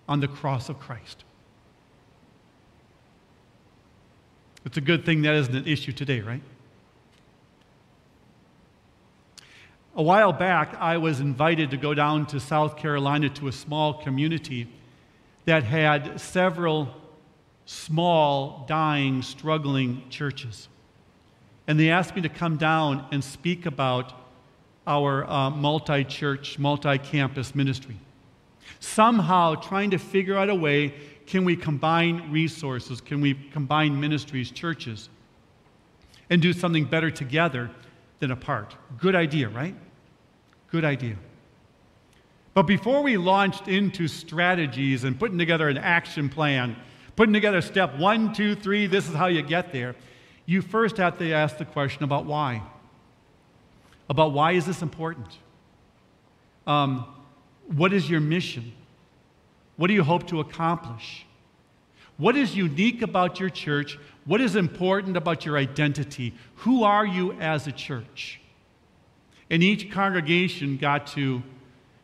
on 0.07 0.19
the 0.19 0.27
cross 0.27 0.69
of 0.69 0.79
Christ. 0.79 1.23
It's 4.67 4.75
a 4.75 4.81
good 4.81 5.05
thing 5.05 5.21
that 5.21 5.33
isn't 5.33 5.55
an 5.55 5.65
issue 5.65 5.93
today, 5.93 6.19
right? 6.19 6.41
A 9.95 10.03
while 10.03 10.33
back, 10.33 10.75
I 10.77 10.97
was 10.97 11.21
invited 11.21 11.71
to 11.71 11.77
go 11.77 11.93
down 11.93 12.25
to 12.27 12.39
South 12.41 12.75
Carolina 12.75 13.29
to 13.29 13.47
a 13.47 13.53
small 13.53 13.93
community 13.93 14.67
that 15.45 15.63
had 15.63 16.19
several 16.19 16.93
small, 17.65 18.65
dying, 18.67 19.21
struggling 19.21 20.03
churches. 20.09 20.67
And 21.65 21.79
they 21.79 21.89
asked 21.89 22.17
me 22.17 22.21
to 22.23 22.29
come 22.29 22.57
down 22.57 23.07
and 23.09 23.23
speak 23.23 23.65
about 23.65 24.11
our 24.85 25.23
uh, 25.29 25.49
multi 25.49 26.03
church, 26.03 26.59
multi 26.59 26.97
campus 26.97 27.55
ministry. 27.55 27.95
Somehow 28.81 29.55
trying 29.55 29.91
to 29.91 29.97
figure 29.97 30.35
out 30.37 30.49
a 30.49 30.55
way 30.55 30.93
can 31.27 31.43
we 31.43 31.57
combine 31.57 32.31
resources? 32.31 33.01
Can 33.01 33.19
we 33.19 33.33
combine 33.51 33.99
ministries, 33.99 34.49
churches, 34.49 35.09
and 36.29 36.41
do 36.41 36.53
something 36.53 36.85
better 36.85 37.11
together 37.11 37.69
than 38.19 38.31
apart? 38.31 38.75
Good 38.97 39.13
idea, 39.13 39.49
right? 39.49 39.75
Good 40.71 40.85
idea. 40.85 41.17
But 42.53 42.63
before 42.63 43.03
we 43.03 43.17
launched 43.17 43.67
into 43.67 44.07
strategies 44.07 45.03
and 45.03 45.19
putting 45.19 45.37
together 45.37 45.67
an 45.67 45.77
action 45.77 46.29
plan, 46.29 46.77
putting 47.17 47.33
together 47.33 47.61
step 47.61 47.97
one, 47.97 48.33
two, 48.33 48.55
three, 48.55 48.87
this 48.87 49.07
is 49.07 49.13
how 49.13 49.27
you 49.27 49.41
get 49.41 49.73
there, 49.73 49.95
you 50.45 50.61
first 50.61 50.95
have 50.95 51.19
to 51.19 51.31
ask 51.33 51.57
the 51.57 51.65
question 51.65 52.05
about 52.05 52.25
why. 52.25 52.63
About 54.09 54.31
why 54.31 54.53
is 54.53 54.65
this 54.65 54.81
important? 54.81 55.27
Um, 56.65 57.05
what 57.67 57.91
is 57.91 58.09
your 58.09 58.21
mission? 58.21 58.71
What 59.77 59.87
do 59.87 59.93
you 59.93 60.03
hope 60.03 60.27
to 60.27 60.39
accomplish? 60.39 61.25
What 62.17 62.35
is 62.35 62.55
unique 62.55 63.01
about 63.01 63.39
your 63.39 63.49
church? 63.49 63.97
What 64.25 64.41
is 64.41 64.55
important 64.55 65.15
about 65.15 65.45
your 65.45 65.57
identity? 65.57 66.33
Who 66.57 66.83
are 66.83 67.05
you 67.05 67.33
as 67.33 67.67
a 67.67 67.71
church? 67.71 68.41
And 69.49 69.63
each 69.63 69.91
congregation 69.91 70.77
got 70.77 71.07
to 71.07 71.41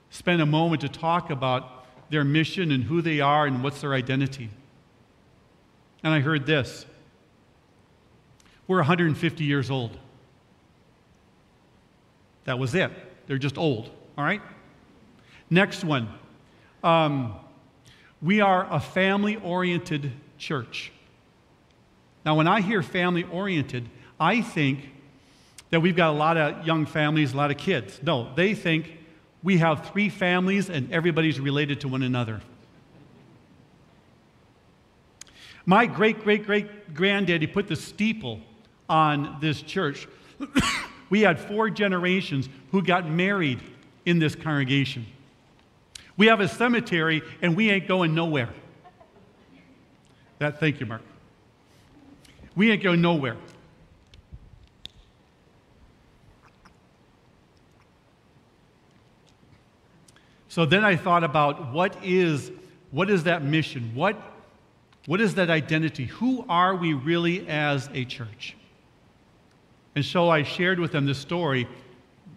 spend 0.10 0.42
a 0.42 0.46
moment 0.46 0.82
to 0.82 0.90
talk 0.90 1.32
about 1.32 1.86
their 2.10 2.24
mission 2.24 2.72
and 2.72 2.84
who 2.84 3.02
they 3.02 3.20
are 3.20 3.48
and 3.48 3.64
what's 3.64 3.82
their 3.82 3.94
identity. 3.94 4.50
And 6.04 6.14
I 6.14 6.20
heard 6.20 6.46
this 6.46 6.86
We're 8.68 8.78
150 8.78 9.44
years 9.44 9.72
old. 9.72 9.98
That 12.46 12.60
was 12.60 12.76
it. 12.76 12.92
They're 13.26 13.38
just 13.38 13.58
old, 13.58 13.90
all 14.18 14.24
right? 14.24 14.42
Next 15.50 15.84
one. 15.84 16.10
Um, 16.84 17.36
we 18.24 18.40
are 18.40 18.66
a 18.72 18.80
family 18.80 19.36
oriented 19.36 20.12
church. 20.38 20.92
Now, 22.26 22.36
when 22.36 22.48
I 22.48 22.62
hear 22.62 22.82
family 22.82 23.24
oriented, 23.24 23.90
I 24.18 24.42
think 24.42 24.90
that 25.70 25.82
we've 25.82 25.96
got 25.96 26.12
a 26.12 26.18
lot 26.18 26.38
of 26.38 26.66
young 26.66 26.86
families, 26.86 27.34
a 27.34 27.38
lot 27.38 27.52
of 27.52 27.58
kids. 27.58 28.00
No, 28.02 28.34
they 28.36 28.56
think 28.56 28.98
we 29.44 29.58
have 29.58 29.90
three 29.90 30.08
families 30.08 30.70
and 30.70 30.92
everybody's 30.92 31.40
related 31.40 31.82
to 31.82 31.90
one 31.90 32.02
another. 32.02 32.42
My 35.66 35.86
great 35.86 36.24
great 36.24 36.46
great 36.46 36.94
granddaddy 36.94 37.48
put 37.48 37.68
the 37.68 37.76
steeple 37.76 38.40
on 38.90 39.38
this 39.42 39.62
church. 39.62 40.08
we 41.10 41.22
had 41.22 41.40
four 41.40 41.70
generations 41.70 42.50
who 42.72 42.82
got 42.82 43.10
married 43.10 43.62
in 44.06 44.20
this 44.20 44.36
congregation. 44.36 45.06
We 46.18 46.28
have 46.28 46.40
a 46.40 46.48
cemetery 46.48 47.22
and 47.42 47.56
we 47.56 47.70
ain't 47.70 47.88
going 47.88 48.14
nowhere. 48.14 48.50
That, 50.40 50.60
thank 50.60 50.80
you, 50.80 50.86
Mark. 50.86 51.02
We 52.56 52.72
ain't 52.72 52.84
going 52.84 53.02
nowhere. 53.02 53.38
So 60.50 60.66
then 60.66 60.84
I 60.84 60.96
thought 60.96 61.24
about 61.24 61.72
what 61.72 61.98
is, 62.04 62.52
what 62.92 63.10
is 63.10 63.24
that 63.24 63.44
mission? 63.44 63.92
What 63.96 64.16
what 65.06 65.20
is 65.20 65.36
that 65.36 65.50
identity? 65.50 66.06
Who 66.06 66.46
are 66.48 66.76
we 66.76 66.94
really 66.94 67.48
as 67.50 67.90
a 67.94 68.06
church? 68.06 68.56
And 69.96 70.06
so 70.06 70.30
I 70.30 70.44
shared 70.44 70.80
with 70.80 70.92
them 70.92 71.06
the 71.06 71.14
story 71.14 71.68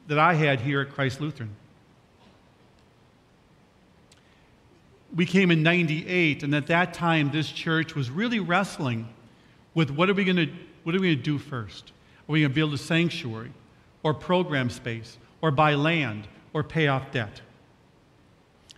that 0.09 0.19
I 0.19 0.35
had 0.35 0.61
here 0.61 0.81
at 0.81 0.91
Christ 0.93 1.21
Lutheran. 1.21 1.55
We 5.17 5.25
came 5.25 5.51
in 5.51 5.63
98, 5.63 6.43
and 6.43 6.55
at 6.55 6.67
that 6.67 6.93
time, 6.93 7.31
this 7.31 7.49
church 7.51 7.95
was 7.95 8.11
really 8.11 8.39
wrestling 8.39 9.09
with 9.75 9.91
what 9.91 10.11
are 10.11 10.15
we 10.15 10.25
going 10.25 10.37
to 10.37 10.49
what 10.85 10.95
are 10.95 11.01
we 11.01 11.09
going 11.09 11.17
to 11.17 11.23
do 11.23 11.39
first? 11.39 11.91
Are 12.29 12.33
we 12.33 12.43
going 12.43 12.53
to 12.53 12.55
build 12.55 12.75
a 12.75 12.79
sanctuary, 12.79 13.51
or 14.03 14.15
program 14.15 14.71
space, 14.71 15.19
or 15.41 15.51
buy 15.51 15.75
land, 15.75 16.29
or 16.53 16.63
pay 16.63 16.87
off 16.87 17.11
debt? 17.11 17.41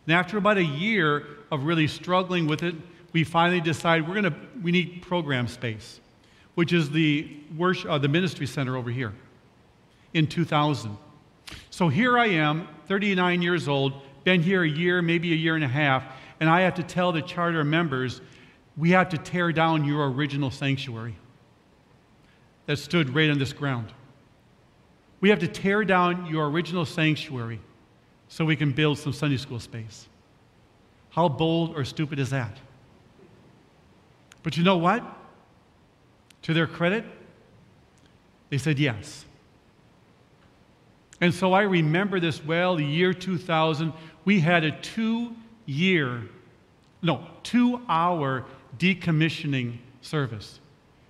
And 0.06 0.14
after 0.14 0.38
about 0.38 0.56
a 0.56 0.64
year 0.64 1.26
of 1.50 1.64
really 1.64 1.86
struggling 1.86 2.46
with 2.46 2.62
it, 2.62 2.74
we 3.12 3.24
finally 3.24 3.60
decided 3.60 4.06
we're 4.06 4.14
going 4.20 4.32
to 4.32 4.38
we 4.62 4.70
need 4.70 5.02
program 5.02 5.48
space, 5.48 6.00
which 6.54 6.72
is 6.72 6.90
the 6.90 7.36
worship, 7.56 7.90
uh, 7.90 7.98
the 7.98 8.08
ministry 8.08 8.46
center 8.46 8.76
over 8.76 8.90
here 8.90 9.12
in 10.14 10.26
2000. 10.26 10.96
So 11.70 11.88
here 11.88 12.16
I 12.16 12.26
am, 12.26 12.68
39 12.86 13.42
years 13.42 13.66
old, 13.68 13.92
been 14.24 14.42
here 14.42 14.62
a 14.62 14.68
year, 14.68 15.02
maybe 15.02 15.32
a 15.32 15.36
year 15.36 15.54
and 15.54 15.64
a 15.64 15.68
half, 15.68 16.04
and 16.40 16.48
I 16.48 16.62
have 16.62 16.74
to 16.74 16.82
tell 16.82 17.12
the 17.12 17.22
charter 17.22 17.64
members 17.64 18.20
we 18.76 18.90
have 18.90 19.08
to 19.08 19.18
tear 19.18 19.52
down 19.52 19.84
your 19.84 20.08
original 20.10 20.50
sanctuary 20.50 21.16
that 22.66 22.78
stood 22.78 23.14
right 23.14 23.28
on 23.28 23.38
this 23.38 23.52
ground. 23.52 23.92
We 25.20 25.30
have 25.30 25.40
to 25.40 25.48
tear 25.48 25.84
down 25.84 26.26
your 26.26 26.48
original 26.48 26.84
sanctuary 26.84 27.60
so 28.28 28.44
we 28.44 28.54
can 28.54 28.72
build 28.72 28.98
some 28.98 29.12
Sunday 29.12 29.36
school 29.36 29.58
space. 29.58 30.06
How 31.10 31.28
bold 31.28 31.74
or 31.76 31.84
stupid 31.84 32.20
is 32.20 32.30
that? 32.30 32.56
But 34.44 34.56
you 34.56 34.62
know 34.62 34.76
what? 34.76 35.02
To 36.42 36.54
their 36.54 36.68
credit, 36.68 37.04
they 38.50 38.58
said 38.58 38.78
yes. 38.78 39.24
And 41.20 41.34
so 41.34 41.52
I 41.52 41.62
remember 41.62 42.20
this 42.20 42.44
well, 42.44 42.76
the 42.76 42.84
year 42.84 43.12
2000, 43.12 43.92
we 44.24 44.38
had 44.38 44.62
a 44.62 44.70
two 44.70 45.34
year, 45.68 46.22
no, 47.02 47.26
two 47.42 47.80
hour 47.88 48.44
decommissioning 48.78 49.78
service. 50.00 50.60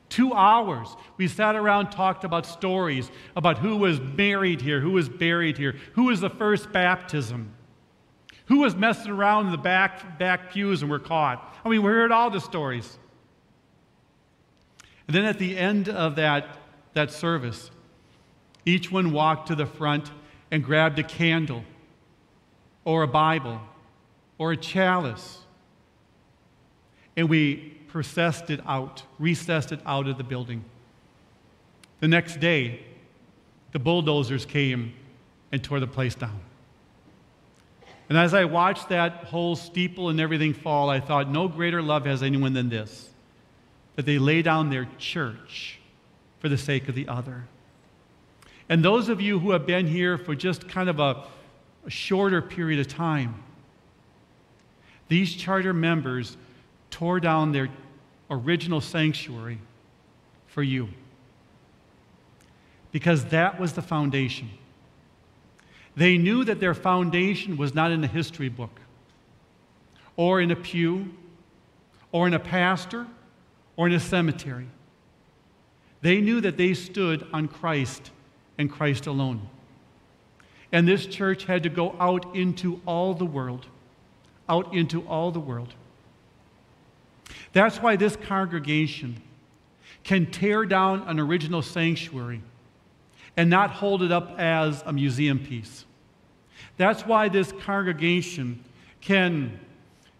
Two 0.08 0.32
hours. 0.32 0.88
We 1.16 1.28
sat 1.28 1.54
around, 1.54 1.90
talked 1.90 2.24
about 2.24 2.44
stories 2.44 3.10
about 3.36 3.58
who 3.58 3.76
was 3.76 4.00
married 4.00 4.60
here, 4.60 4.80
who 4.80 4.90
was 4.92 5.08
buried 5.08 5.56
here, 5.56 5.76
who 5.92 6.04
was 6.04 6.20
the 6.20 6.30
first 6.30 6.72
baptism, 6.72 7.52
who 8.46 8.58
was 8.58 8.74
messing 8.74 9.12
around 9.12 9.46
in 9.46 9.52
the 9.52 9.58
back, 9.58 10.18
back 10.18 10.52
pews 10.52 10.82
and 10.82 10.90
were 10.90 10.98
caught. 10.98 11.54
I 11.64 11.68
mean, 11.68 11.82
we 11.82 11.90
heard 11.90 12.10
all 12.10 12.30
the 12.30 12.40
stories. 12.40 12.98
And 15.06 15.14
then 15.14 15.24
at 15.24 15.38
the 15.38 15.56
end 15.56 15.88
of 15.88 16.16
that, 16.16 16.58
that 16.94 17.12
service, 17.12 17.70
each 18.64 18.90
one 18.90 19.12
walked 19.12 19.48
to 19.48 19.54
the 19.54 19.66
front 19.66 20.10
and 20.50 20.64
grabbed 20.64 20.98
a 20.98 21.02
candle 21.02 21.64
or 22.84 23.02
a 23.02 23.08
Bible 23.08 23.60
or 24.38 24.52
a 24.52 24.56
chalice. 24.56 25.40
And 27.16 27.28
we 27.28 27.56
processed 27.88 28.50
it 28.50 28.60
out, 28.66 29.02
recessed 29.18 29.72
it 29.72 29.80
out 29.84 30.06
of 30.06 30.16
the 30.16 30.24
building. 30.24 30.64
The 32.00 32.08
next 32.08 32.38
day, 32.38 32.80
the 33.72 33.78
bulldozers 33.78 34.46
came 34.46 34.94
and 35.50 35.62
tore 35.62 35.80
the 35.80 35.86
place 35.86 36.14
down. 36.14 36.40
And 38.08 38.16
as 38.16 38.32
I 38.32 38.44
watched 38.44 38.88
that 38.88 39.24
whole 39.24 39.56
steeple 39.56 40.08
and 40.08 40.20
everything 40.20 40.54
fall, 40.54 40.88
I 40.88 41.00
thought, 41.00 41.28
no 41.28 41.48
greater 41.48 41.82
love 41.82 42.06
has 42.06 42.22
anyone 42.22 42.54
than 42.54 42.68
this 42.68 43.10
that 43.96 44.06
they 44.06 44.16
lay 44.16 44.42
down 44.42 44.70
their 44.70 44.86
church 44.96 45.80
for 46.38 46.48
the 46.48 46.56
sake 46.56 46.88
of 46.88 46.94
the 46.94 47.08
other. 47.08 47.46
And 48.68 48.84
those 48.84 49.08
of 49.08 49.20
you 49.20 49.40
who 49.40 49.50
have 49.50 49.66
been 49.66 49.88
here 49.88 50.16
for 50.16 50.36
just 50.36 50.68
kind 50.68 50.88
of 50.88 51.00
a, 51.00 51.24
a 51.84 51.90
shorter 51.90 52.40
period 52.40 52.78
of 52.78 52.86
time, 52.86 53.42
these 55.08 55.34
charter 55.34 55.72
members 55.72 56.36
tore 56.90 57.20
down 57.20 57.52
their 57.52 57.68
original 58.30 58.80
sanctuary 58.80 59.58
for 60.46 60.62
you. 60.62 60.88
Because 62.92 63.26
that 63.26 63.60
was 63.60 63.72
the 63.72 63.82
foundation. 63.82 64.50
They 65.96 66.16
knew 66.16 66.44
that 66.44 66.60
their 66.60 66.74
foundation 66.74 67.56
was 67.56 67.74
not 67.74 67.90
in 67.90 68.02
a 68.04 68.06
history 68.06 68.48
book, 68.48 68.80
or 70.16 70.40
in 70.40 70.50
a 70.50 70.56
pew, 70.56 71.12
or 72.12 72.26
in 72.26 72.34
a 72.34 72.38
pastor, 72.38 73.06
or 73.76 73.86
in 73.86 73.92
a 73.92 74.00
cemetery. 74.00 74.68
They 76.00 76.20
knew 76.20 76.40
that 76.40 76.56
they 76.56 76.74
stood 76.74 77.26
on 77.32 77.48
Christ 77.48 78.10
and 78.56 78.70
Christ 78.70 79.06
alone. 79.06 79.48
And 80.70 80.86
this 80.86 81.06
church 81.06 81.44
had 81.44 81.62
to 81.62 81.68
go 81.68 81.96
out 81.98 82.36
into 82.36 82.80
all 82.86 83.14
the 83.14 83.24
world, 83.24 83.66
out 84.48 84.74
into 84.74 85.06
all 85.06 85.30
the 85.30 85.40
world. 85.40 85.74
That's 87.52 87.78
why 87.78 87.96
this 87.96 88.16
congregation 88.16 89.20
can 90.04 90.26
tear 90.26 90.64
down 90.64 91.02
an 91.08 91.18
original 91.20 91.62
sanctuary 91.62 92.40
and 93.36 93.50
not 93.50 93.70
hold 93.70 94.02
it 94.02 94.12
up 94.12 94.38
as 94.38 94.82
a 94.86 94.92
museum 94.92 95.38
piece. 95.38 95.84
That's 96.76 97.06
why 97.06 97.28
this 97.28 97.52
congregation 97.60 98.64
can, 99.00 99.58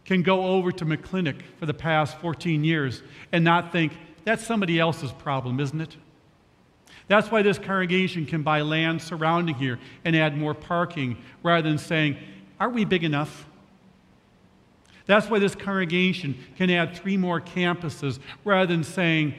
can 0.04 0.22
go 0.22 0.46
over 0.46 0.72
to 0.72 0.84
McClinic 0.84 1.42
for 1.58 1.66
the 1.66 1.74
past 1.74 2.18
14 2.18 2.64
years 2.64 3.02
and 3.32 3.44
not 3.44 3.72
think, 3.72 3.92
that's 4.24 4.44
somebody 4.44 4.78
else's 4.78 5.12
problem, 5.12 5.58
isn't 5.60 5.80
it? 5.80 5.96
That's 7.06 7.30
why 7.30 7.42
this 7.42 7.58
congregation 7.58 8.26
can 8.26 8.42
buy 8.42 8.60
land 8.60 9.00
surrounding 9.00 9.54
here 9.54 9.78
and 10.04 10.14
add 10.14 10.36
more 10.36 10.54
parking 10.54 11.16
rather 11.42 11.66
than 11.66 11.78
saying, 11.78 12.18
Are 12.60 12.68
we 12.68 12.84
big 12.84 13.02
enough? 13.02 13.46
That's 15.08 15.30
why 15.30 15.38
this 15.38 15.54
congregation 15.54 16.38
can 16.58 16.68
add 16.68 16.94
three 16.94 17.16
more 17.16 17.40
campuses 17.40 18.18
rather 18.44 18.66
than 18.66 18.84
saying, 18.84 19.34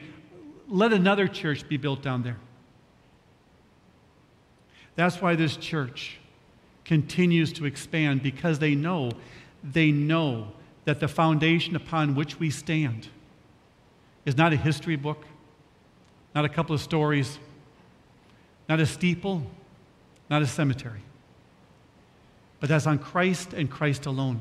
let 0.68 0.92
another 0.92 1.28
church 1.28 1.68
be 1.68 1.76
built 1.76 2.02
down 2.02 2.24
there. 2.24 2.38
That's 4.96 5.22
why 5.22 5.36
this 5.36 5.56
church 5.56 6.18
continues 6.84 7.52
to 7.52 7.66
expand 7.66 8.20
because 8.20 8.58
they 8.58 8.74
know, 8.74 9.12
they 9.62 9.92
know 9.92 10.48
that 10.86 10.98
the 10.98 11.06
foundation 11.06 11.76
upon 11.76 12.16
which 12.16 12.40
we 12.40 12.50
stand 12.50 13.06
is 14.26 14.36
not 14.36 14.52
a 14.52 14.56
history 14.56 14.96
book, 14.96 15.24
not 16.34 16.44
a 16.44 16.48
couple 16.48 16.74
of 16.74 16.80
stories, 16.80 17.38
not 18.68 18.80
a 18.80 18.86
steeple, 18.86 19.46
not 20.28 20.42
a 20.42 20.48
cemetery, 20.48 21.02
but 22.58 22.68
that's 22.68 22.88
on 22.88 22.98
Christ 22.98 23.52
and 23.52 23.70
Christ 23.70 24.06
alone. 24.06 24.40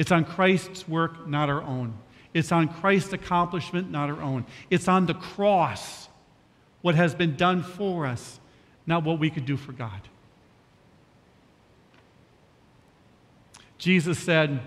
It's 0.00 0.10
on 0.10 0.24
Christ's 0.24 0.88
work, 0.88 1.28
not 1.28 1.50
our 1.50 1.60
own. 1.60 1.92
It's 2.32 2.52
on 2.52 2.68
Christ's 2.68 3.12
accomplishment, 3.12 3.90
not 3.90 4.08
our 4.08 4.22
own. 4.22 4.46
It's 4.70 4.88
on 4.88 5.04
the 5.04 5.12
cross, 5.12 6.08
what 6.80 6.94
has 6.94 7.14
been 7.14 7.36
done 7.36 7.62
for 7.62 8.06
us, 8.06 8.40
not 8.86 9.04
what 9.04 9.18
we 9.18 9.28
could 9.28 9.44
do 9.44 9.58
for 9.58 9.72
God. 9.72 10.00
Jesus 13.76 14.18
said, 14.18 14.60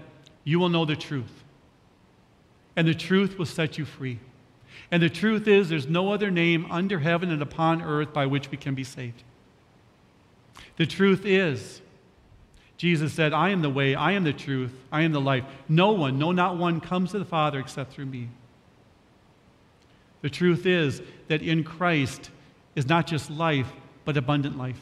You 0.44 0.60
will 0.60 0.70
know 0.70 0.86
the 0.86 0.96
truth, 0.96 1.44
and 2.76 2.88
the 2.88 2.94
truth 2.94 3.40
will 3.40 3.48
set 3.48 3.80
you 3.80 3.86
free. 3.86 4.20
And 4.92 5.02
the 5.02 5.10
truth 5.10 5.48
is, 5.48 5.68
there's 5.68 5.88
no 5.88 6.14
other 6.14 6.30
name 6.30 6.68
under 6.70 7.00
heaven 7.00 7.32
and 7.32 7.42
upon 7.42 7.82
earth 7.82 8.14
by 8.14 8.28
which 8.28 8.52
we 8.52 8.58
can 8.60 8.76
be 8.76 8.84
saved. 8.84 9.24
The 10.76 10.86
truth 10.86 11.26
is, 11.26 11.82
Jesus 12.78 13.14
said, 13.14 13.34
I 13.34 13.50
am 13.50 13.62
the 13.62 13.70
way, 13.70 13.96
I 13.96 14.14
am 14.14 14.24
the 14.24 14.34
truth, 14.34 14.74
I 14.92 15.04
am 15.04 15.12
the 15.12 15.22
life. 15.22 15.44
No 15.70 15.92
one, 15.92 16.18
no, 16.18 16.32
not 16.32 16.58
one, 16.58 16.82
comes 16.82 17.12
to 17.12 17.20
the 17.20 17.26
Father 17.26 17.60
except 17.60 17.94
through 17.94 18.08
me. 18.08 18.30
The 20.22 20.30
truth 20.30 20.66
is 20.66 21.02
that 21.28 21.42
in 21.42 21.64
Christ 21.64 22.30
is 22.76 22.88
not 22.88 23.08
just 23.08 23.30
life, 23.30 23.72
but 24.06 24.18
abundant 24.18 24.58
life. 24.58 24.80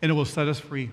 And 0.00 0.10
it 0.10 0.14
will 0.14 0.24
set 0.24 0.46
us 0.46 0.60
free. 0.60 0.90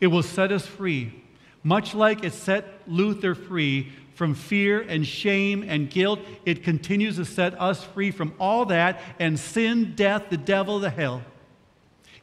It 0.00 0.08
will 0.08 0.22
set 0.22 0.52
us 0.52 0.66
free, 0.66 1.22
much 1.62 1.94
like 1.94 2.24
it 2.24 2.32
set 2.32 2.64
Luther 2.86 3.34
free 3.34 3.92
from 4.14 4.34
fear 4.34 4.80
and 4.80 5.06
shame 5.06 5.64
and 5.66 5.90
guilt. 5.90 6.20
It 6.44 6.64
continues 6.64 7.16
to 7.16 7.24
set 7.24 7.60
us 7.60 7.84
free 7.84 8.10
from 8.10 8.34
all 8.40 8.66
that 8.66 9.00
and 9.18 9.38
sin, 9.38 9.94
death, 9.94 10.24
the 10.30 10.36
devil, 10.36 10.80
the 10.80 10.90
hell. 10.90 11.22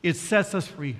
It 0.04 0.18
sets 0.18 0.54
us 0.54 0.68
free. 0.68 0.98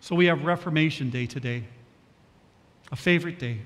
So 0.00 0.14
we 0.14 0.26
have 0.26 0.44
Reformation 0.44 1.10
Day 1.10 1.26
today, 1.26 1.64
a 2.92 2.96
favorite 2.96 3.38
day. 3.38 3.60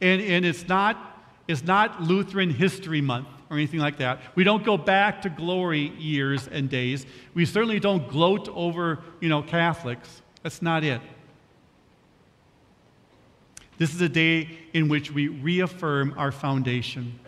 And, 0.00 0.22
and 0.22 0.44
it's, 0.44 0.68
not, 0.68 1.20
it's 1.48 1.64
not 1.64 2.02
Lutheran 2.02 2.50
History 2.50 3.00
Month 3.00 3.28
or 3.50 3.56
anything 3.56 3.80
like 3.80 3.98
that. 3.98 4.20
We 4.34 4.44
don't 4.44 4.64
go 4.64 4.76
back 4.76 5.22
to 5.22 5.28
glory 5.28 5.88
years 5.98 6.48
and 6.48 6.70
days. 6.70 7.04
We 7.34 7.44
certainly 7.44 7.80
don't 7.80 8.08
gloat 8.08 8.48
over, 8.48 9.00
you 9.20 9.28
know, 9.28 9.42
Catholics. 9.42 10.22
That's 10.42 10.62
not 10.62 10.84
it. 10.84 11.00
This 13.78 13.94
is 13.94 14.00
a 14.00 14.08
day 14.08 14.48
in 14.72 14.88
which 14.88 15.10
we 15.10 15.28
reaffirm 15.28 16.14
our 16.16 16.32
foundation. 16.32 17.18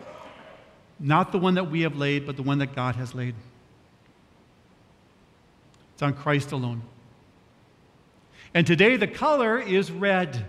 Not 0.99 1.31
the 1.31 1.39
one 1.39 1.55
that 1.55 1.71
we 1.71 1.81
have 1.81 1.95
laid, 1.95 2.25
but 2.25 2.35
the 2.35 2.43
one 2.43 2.59
that 2.59 2.75
God 2.75 2.95
has 2.95 3.15
laid. 3.15 3.35
It's 5.93 6.01
on 6.01 6.13
Christ 6.13 6.51
alone. 6.51 6.81
And 8.53 8.65
today 8.65 8.97
the 8.97 9.07
color 9.07 9.59
is 9.59 9.91
red. 9.91 10.45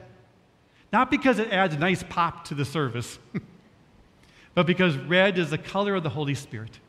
Not 0.92 1.10
because 1.10 1.38
it 1.38 1.52
adds 1.52 1.74
a 1.74 1.78
nice 1.78 2.02
pop 2.02 2.44
to 2.46 2.54
the 2.54 2.64
service, 2.64 3.18
but 4.54 4.66
because 4.66 4.96
red 4.96 5.38
is 5.38 5.50
the 5.50 5.58
color 5.58 5.94
of 5.94 6.02
the 6.02 6.08
Holy 6.08 6.34
Spirit. 6.34 6.80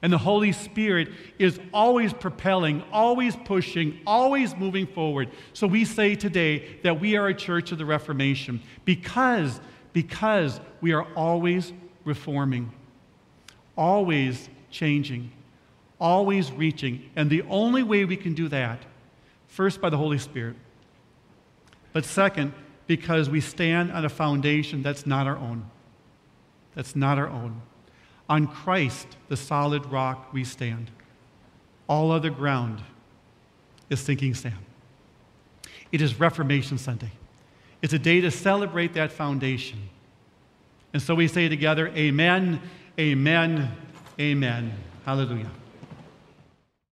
And 0.00 0.12
the 0.12 0.18
Holy 0.18 0.52
Spirit 0.52 1.08
is 1.38 1.58
always 1.72 2.12
propelling, 2.12 2.84
always 2.92 3.34
pushing, 3.34 3.98
always 4.06 4.54
moving 4.54 4.86
forward. 4.86 5.30
So 5.54 5.66
we 5.66 5.84
say 5.84 6.14
today 6.14 6.78
that 6.84 7.00
we 7.00 7.16
are 7.16 7.28
a 7.28 7.34
church 7.34 7.72
of 7.72 7.78
the 7.78 7.84
Reformation 7.84 8.60
because, 8.84 9.60
because 9.92 10.60
we 10.80 10.92
are 10.92 11.06
always 11.14 11.72
reforming, 12.08 12.72
always 13.76 14.48
changing, 14.70 15.30
always 16.00 16.50
reaching. 16.50 17.08
And 17.14 17.30
the 17.30 17.42
only 17.42 17.84
way 17.84 18.04
we 18.04 18.16
can 18.16 18.34
do 18.34 18.48
that, 18.48 18.80
First, 19.48 19.80
by 19.80 19.90
the 19.90 19.96
Holy 19.96 20.18
Spirit. 20.18 20.56
But 21.92 22.04
second, 22.04 22.52
because 22.86 23.28
we 23.28 23.40
stand 23.40 23.90
on 23.90 24.04
a 24.04 24.08
foundation 24.08 24.82
that's 24.82 25.06
not 25.06 25.26
our 25.26 25.36
own. 25.36 25.64
That's 26.74 26.94
not 26.94 27.18
our 27.18 27.28
own. 27.28 27.60
On 28.28 28.46
Christ, 28.46 29.08
the 29.28 29.36
solid 29.36 29.86
rock, 29.86 30.32
we 30.32 30.44
stand. 30.44 30.90
All 31.88 32.12
other 32.12 32.30
ground 32.30 32.82
is 33.88 34.00
sinking 34.00 34.34
sand. 34.34 34.54
It 35.90 36.02
is 36.02 36.20
Reformation 36.20 36.76
Sunday. 36.76 37.10
It's 37.80 37.94
a 37.94 37.98
day 37.98 38.20
to 38.20 38.30
celebrate 38.30 38.92
that 38.94 39.10
foundation. 39.10 39.88
And 40.92 41.02
so 41.02 41.14
we 41.14 41.28
say 41.28 41.48
together, 41.48 41.88
Amen, 41.88 42.60
Amen, 42.98 43.70
Amen. 44.18 44.72
Hallelujah. 45.04 45.50